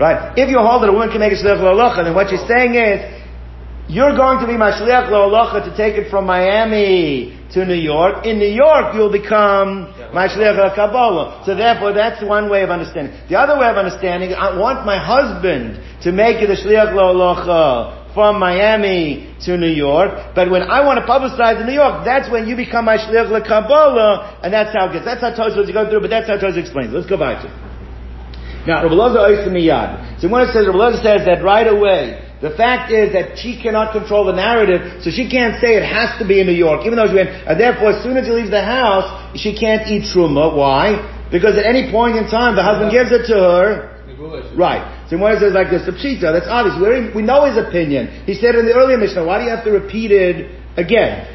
[0.03, 0.35] Right?
[0.35, 2.75] If you hold that a woman can make a Shliach Lahalacha, then what you're saying
[2.75, 3.19] is,
[3.89, 8.27] you're going to be my shliach lo'alacha to take it from Miami to New York.
[8.27, 11.43] In New York, you'll become my shliach Kabbalah.
[11.47, 13.17] So therefore, that's one way of understanding.
[13.29, 18.15] The other way of understanding, I want my husband to make it a shliach lo'alacha
[18.15, 20.35] from Miami to New York.
[20.35, 23.47] But when I want to publicize in New York, that's when you become my shliach
[23.47, 25.05] Kabbalah, and that's how it gets.
[25.05, 26.93] That's how Tosfos you go through, but that's how Tosfos explains.
[26.93, 27.49] Let's go back to.
[27.49, 27.69] it.
[28.67, 30.21] Now, Rabbi Loza.
[30.21, 33.59] So when it says, Rabbi Loza says that right away, the fact is that she
[33.61, 36.87] cannot control the narrative, so she can't say it has to be in New York,
[36.87, 39.87] even though she went, and therefore as soon as she leaves the house, she can't
[39.91, 40.55] eat truma.
[40.55, 41.03] Why?
[41.31, 43.99] Because at any point in time, the husband gives it to her.
[44.55, 44.83] Right.
[45.11, 46.79] So it says like this, the pshita, that's obvious.
[47.15, 48.25] We know his opinion.
[48.25, 51.27] He said in the earlier Mishnah, why do you have to repeat it again?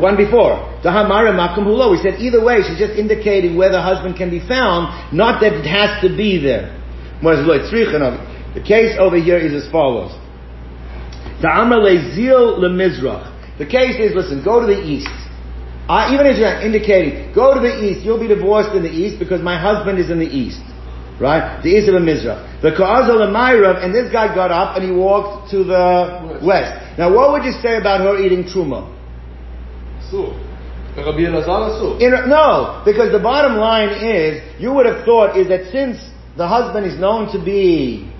[0.00, 0.80] One before.
[0.82, 1.90] The Hamara Makum Hulo.
[1.92, 5.52] We said either way, she's just indicating where the husband can be found, not that
[5.52, 6.72] it has to be there.
[8.54, 10.12] The case over here is as follows.
[13.58, 15.10] The case is, listen, go to the east.
[15.88, 19.18] Uh, even as you're indicating, go to the east, you'll be divorced in the east
[19.18, 20.62] because my husband is in the east.
[21.20, 21.60] Right?
[21.62, 22.62] The east of a Mizrach.
[22.62, 26.44] The Ka'azal and and this guy got up and he walked to the west.
[26.46, 26.98] west.
[26.98, 28.90] Now what would you say about her eating truma?
[32.00, 35.98] In, no, because the bottom line is, you would have thought is that since
[36.36, 38.13] the husband is known to be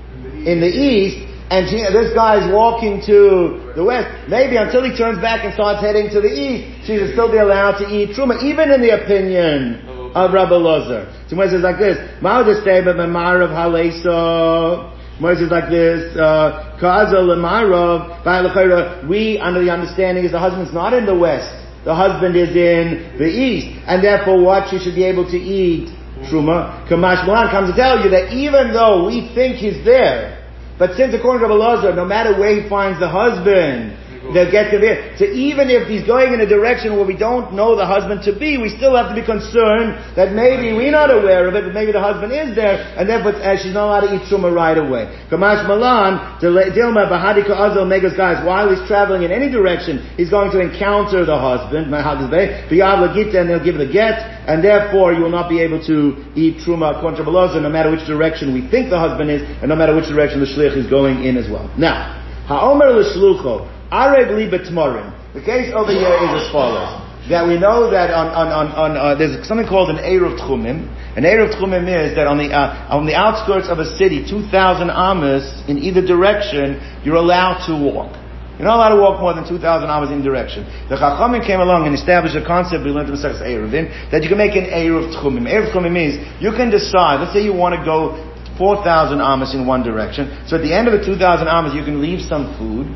[0.46, 5.18] in the east, and she, this guy's walking to the west, maybe until he turns
[5.20, 8.42] back and starts heading to the east, she should still be allowed to eat truma,
[8.42, 9.84] even in the opinion
[10.14, 11.10] of Rabbi Lozer.
[11.28, 17.22] So it says like this, Ma'od Esteba Memarav Halesa, Moses is like this, uh, Kaza
[17.22, 22.50] Lemarov, we, under the understanding is the husband's not in the west, the husband is
[22.50, 25.90] in the east, and therefore what she should be able to eat
[26.30, 26.86] Truma.
[26.88, 30.44] Kamash Malan comes to tell you that even though we think he's there,
[30.78, 33.96] but since according to Rabbi Lazar, no matter where he finds the husband,
[34.32, 35.12] they'll get to there.
[35.18, 38.32] So even if he's going in a direction where we don't know the husband to
[38.32, 41.74] be, we still have to be concerned that maybe we're not aware of it, but
[41.74, 44.78] maybe the husband is there, and therefore uh, she's not allowed to eat truma right
[44.78, 45.10] away.
[45.28, 50.50] Kamash Malan, Dilma Bahadika Azal Megas guys, while he's traveling in any direction, he's going
[50.52, 54.18] to encounter the husband, and they'll give the get,
[54.48, 58.54] and therefore you will not be able to eat truma contra no matter which direction
[58.54, 61.36] we think the husband is, and no matter which direction the shlich is going in
[61.36, 61.68] as well.
[61.76, 65.12] Now, Ha'omer l'shlucho, Arev libetmorim.
[65.34, 67.02] The case over here is as follows.
[67.28, 70.84] That we know that on, on, on, on uh, there's something called an Eruv Tchumim.
[71.16, 74.52] An Eruv Tchumim is that on the, uh, on the outskirts of a city, 2,000
[74.92, 78.12] amas in either direction, you're allowed to walk.
[78.60, 79.56] You're not allowed to walk more than 2,000
[79.88, 80.68] amas in direction.
[80.92, 84.28] The Chachamim came along and established a concept we learned in Masechus Eruvin that you
[84.28, 85.48] can make an Eruv Tchumim.
[85.48, 88.20] Eruv Tchumim means you can decide, let's say you want to go
[88.60, 88.84] 4,000
[89.24, 90.28] amas in one direction.
[90.46, 91.16] So at the end of the 2,000
[91.48, 92.92] amas, you can leave some food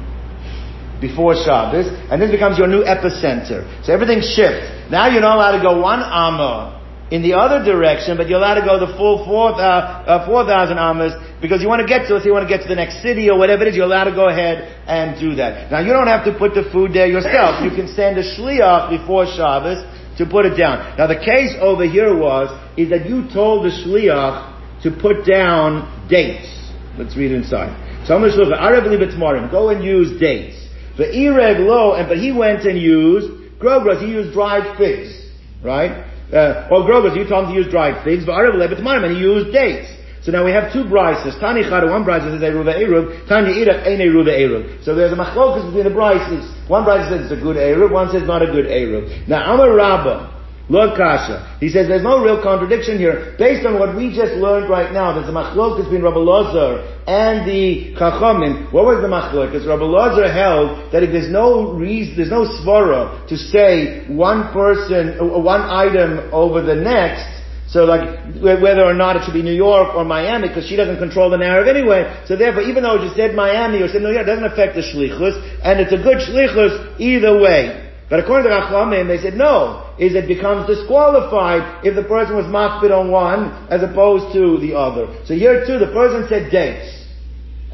[1.01, 3.63] before Shabbos, and this becomes your new epicenter.
[3.85, 4.91] So everything shifts.
[4.91, 6.79] Now you're not allowed to go one amma
[7.11, 10.77] in the other direction, but you're allowed to go the full four, uh, uh, 4,000
[10.77, 12.75] amas because you want to get to, let's say you want to get to the
[12.75, 15.71] next city or whatever it is, you're allowed to go ahead and do that.
[15.71, 17.63] Now you don't have to put the food there yourself.
[17.63, 19.87] You can send a shliach before Shabbos
[20.19, 20.99] to put it down.
[20.99, 25.87] Now the case over here was, is that you told the shliach to put down
[26.09, 26.51] dates.
[26.99, 27.73] Let's read inside.
[28.07, 30.68] So I'm going to go and use dates.
[30.99, 34.03] The ireg lo, and but he went and used grogros.
[34.05, 35.15] He used dried figs,
[35.63, 36.05] right?
[36.33, 37.17] Uh, or grogros.
[37.17, 39.89] You told him to use dried figs, but arav lebetmarim, and he used dates.
[40.23, 41.39] So now we have two brises.
[41.41, 43.29] Tani chadu, one brise says eruv eruv.
[43.29, 44.85] Tani irak ein eruv eruv.
[44.85, 46.45] So there's a machlokas between the brises.
[46.69, 49.29] One brise says it's a good eruv, one says not a good eruv.
[49.29, 50.38] Now Amar Rabbah.
[50.69, 51.57] Lord Kasha.
[51.61, 53.35] He says there's no real contradiction here.
[53.39, 57.49] Based on what we just learned right now, there's a machlok between Rabbi Lazar and
[57.49, 58.71] the Chachamim.
[58.71, 59.51] What was the machlok?
[59.51, 64.53] Because Rabbi Lazar held that if there's no reason, there's no svara to say one
[64.53, 67.25] person, uh, one item over the next,
[67.69, 70.99] so like, whether or not it should be New York or Miami, because she doesn't
[70.99, 72.25] control the narrative anyway.
[72.27, 74.81] So therefore, even though just said Miami or said New York, it doesn't affect the
[74.81, 77.88] shlichus, and it's a good shlichus either way.
[78.09, 82.47] But according to Rachamim, they said no, is it becomes disqualified if the person was
[82.47, 85.13] makbid on one as opposed to the other.
[85.27, 86.89] So here too, the person said dates.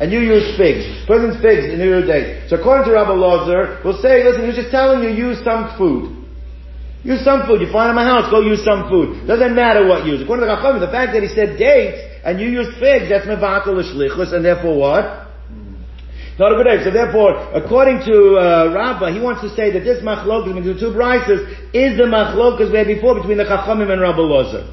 [0.01, 1.07] And you use figs.
[1.07, 2.51] Person's figs and you use dates.
[2.51, 6.11] So according to Rabbi Lozer, we'll say, listen, he's just telling you use some food.
[7.05, 7.61] Use some food.
[7.61, 9.29] You find in my house, go use some food.
[9.29, 10.23] Doesn't matter what you use.
[10.23, 13.79] According to Rachamim, the fact that he said dates and you use figs, that's mevakel
[13.79, 15.24] and therefore what?
[16.39, 16.85] Not a good idea.
[16.85, 20.79] So therefore, according to uh, Rabbah, he wants to say that this machlokas between the
[20.79, 24.67] two brises is the machlokas we had before between the Chachamim and Rabbi Lozer.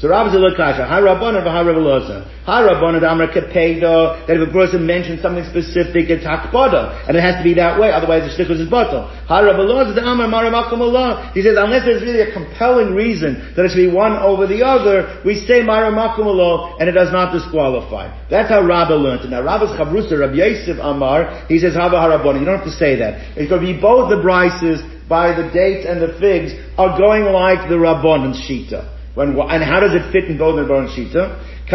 [0.00, 2.24] So Rabbi Zilakasha, Hi Rabbanan, Hi Lozer.
[2.48, 7.20] Hi Rabbanan, Amra Kepedo, that if a person mentions something specific, it's Hakbada, and it
[7.20, 9.12] has to be that way, otherwise the shtickles is bottle.
[9.28, 11.30] Hi Lozer, the Amar Maramakum Allah.
[11.36, 14.64] He says, unless there's really a compelling reason that it should be one over the
[14.64, 18.08] other, we say Maramakum Allah, and it does not disqualify.
[18.32, 19.28] That's how Rabbi learned it.
[19.28, 22.40] Now Rabbi's Chavrusa, Rabbi Yosef Amar, he says, Hava Harabbanan.
[22.40, 23.36] You don't have to say that.
[23.36, 24.80] It's going to be both the brises
[25.10, 28.96] by the dates and the figs are going like the Rabbanan Shita.
[29.14, 31.66] When, and how does it fit in both the Baron Shita?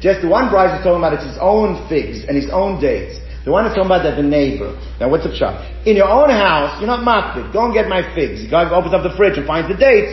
[0.00, 3.18] Just the one bride is talking about it's his own figs and his own dates.
[3.44, 4.76] The one is talking about that the neighbor.
[5.00, 5.64] Now what's the shot?
[5.86, 7.52] In your own house, you're not makbid.
[7.52, 8.44] Go and get my figs.
[8.50, 10.12] Guy opens up the fridge and finds the dates.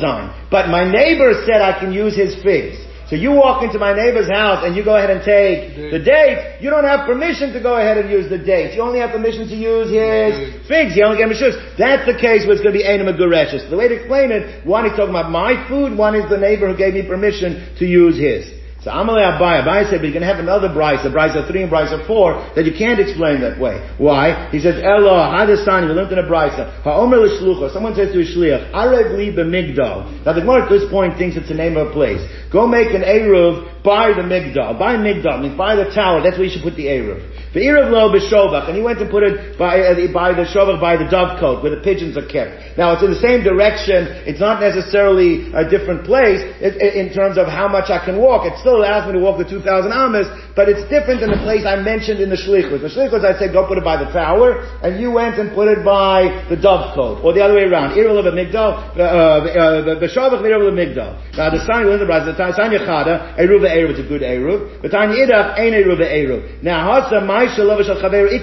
[0.00, 0.32] Zion.
[0.50, 2.80] But my neighbor said I can use his figs.
[3.08, 6.58] So you walk into my neighbor's house and you go ahead and take the date.
[6.60, 8.74] You don't have permission to go ahead and use the date.
[8.74, 10.96] You only have permission to use his figs.
[10.96, 11.56] You only get shoes.
[11.76, 13.68] That's the case where it's going to be enim agureshus.
[13.68, 16.70] The way to explain it, one is talking about my food, one is the neighbor
[16.70, 18.61] who gave me permission to use his.
[18.82, 22.04] So Amalei Abai, Abai said, but going to have another brisa, brisa three and brisa
[22.04, 23.78] four, that you can't explain that way.
[23.96, 24.50] Why?
[24.50, 28.24] He says, Elo, hadasani, we learned in a brisa, ha'omer l'shlucha, someone says to a
[28.24, 30.26] shliach, arev li b'migdal.
[30.26, 32.20] Now the Gemara at this point thinks it's the name of a place.
[32.50, 36.46] Go make an eruv by the migdal, by migdal, means by the tower, that's where
[36.46, 37.22] you should put the eruv.
[37.52, 40.80] The eruv lo b'shovach, and he went and put it by, uh, by the shovach,
[40.80, 42.80] by the dovecote, where the pigeons are kept.
[42.80, 47.44] Now it's in the same direction, it's not necessarily a different place, in terms of
[47.52, 50.72] how much I can walk, It still allows me to walk the 2,000 amas, but
[50.72, 52.80] it's different than the place I mentioned in the Shlichus.
[52.80, 55.68] The Shlichus I said go put it by the tower, and you went and put
[55.68, 57.92] it by the dovecote, or the other way around.
[58.00, 61.20] Irul of a migdal, uh, uh, the Shavach Irul of a migdal.
[61.36, 65.20] Now the sign, the the sign Yechada, Eruv Eruv is a good Eruv, but Tanya
[65.20, 66.62] Idach ain't Eruv Eruv.
[66.62, 67.41] Now Hasa Maisha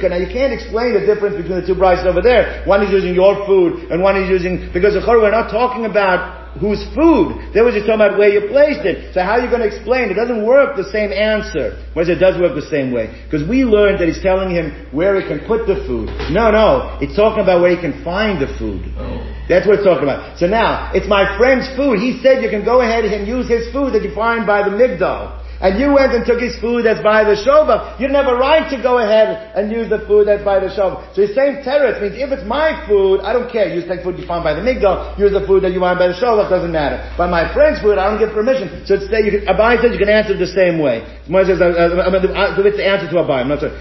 [0.09, 2.63] Now you can't explain the difference between the two brides over there.
[2.65, 6.39] One is using your food, and one is using, because the we're not talking about
[6.57, 7.53] whose food.
[7.53, 9.13] There was just talking about where you placed it.
[9.13, 10.09] So how are you going to explain?
[10.09, 11.77] It doesn't work the same answer.
[11.93, 13.13] Whereas it does work the same way.
[13.25, 16.09] Because we learned that he's telling him where he can put the food.
[16.33, 16.97] No, no.
[17.01, 18.81] It's talking about where he can find the food.
[18.97, 19.21] Oh.
[19.47, 20.37] That's what it's talking about.
[20.37, 21.99] So now, it's my friend's food.
[21.99, 24.73] He said you can go ahead and use his food that you find by the
[24.73, 28.31] Migdal and you went and took his food that's by the shova, you don't have
[28.31, 31.03] a right to go ahead and use the food that's by the shova.
[31.15, 33.67] So the same teretz means if it's my food, I don't care.
[33.67, 36.07] Use the food you find by the migdal, use the food that you find by
[36.07, 37.03] the shova, doesn't matter.
[37.17, 38.87] By my friend's food, I don't get permission.
[38.87, 41.03] So it's, you can, Abai says you can answer the same way.
[41.27, 43.43] Gemara says, uh, uh, uh, uh, it's the answer to Abai.
[43.43, 43.75] I'm not sorry.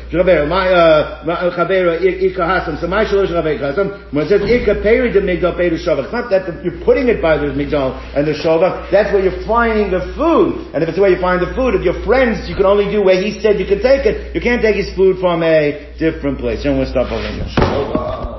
[0.48, 2.80] My, uh, hasam.
[2.80, 4.02] So my shalosh chavera hasam.
[4.12, 7.38] It says ika peri de migdal peri shova, it's not that you're putting it by
[7.38, 10.74] the migdal and the shova, that's where you're finding the food.
[10.74, 12.90] And if it's where you find the food, food of your friends, you can only
[12.90, 14.34] do where he said you can take it.
[14.34, 16.64] You can't take his food from a different place.
[16.64, 18.37] You don't want to stop over here.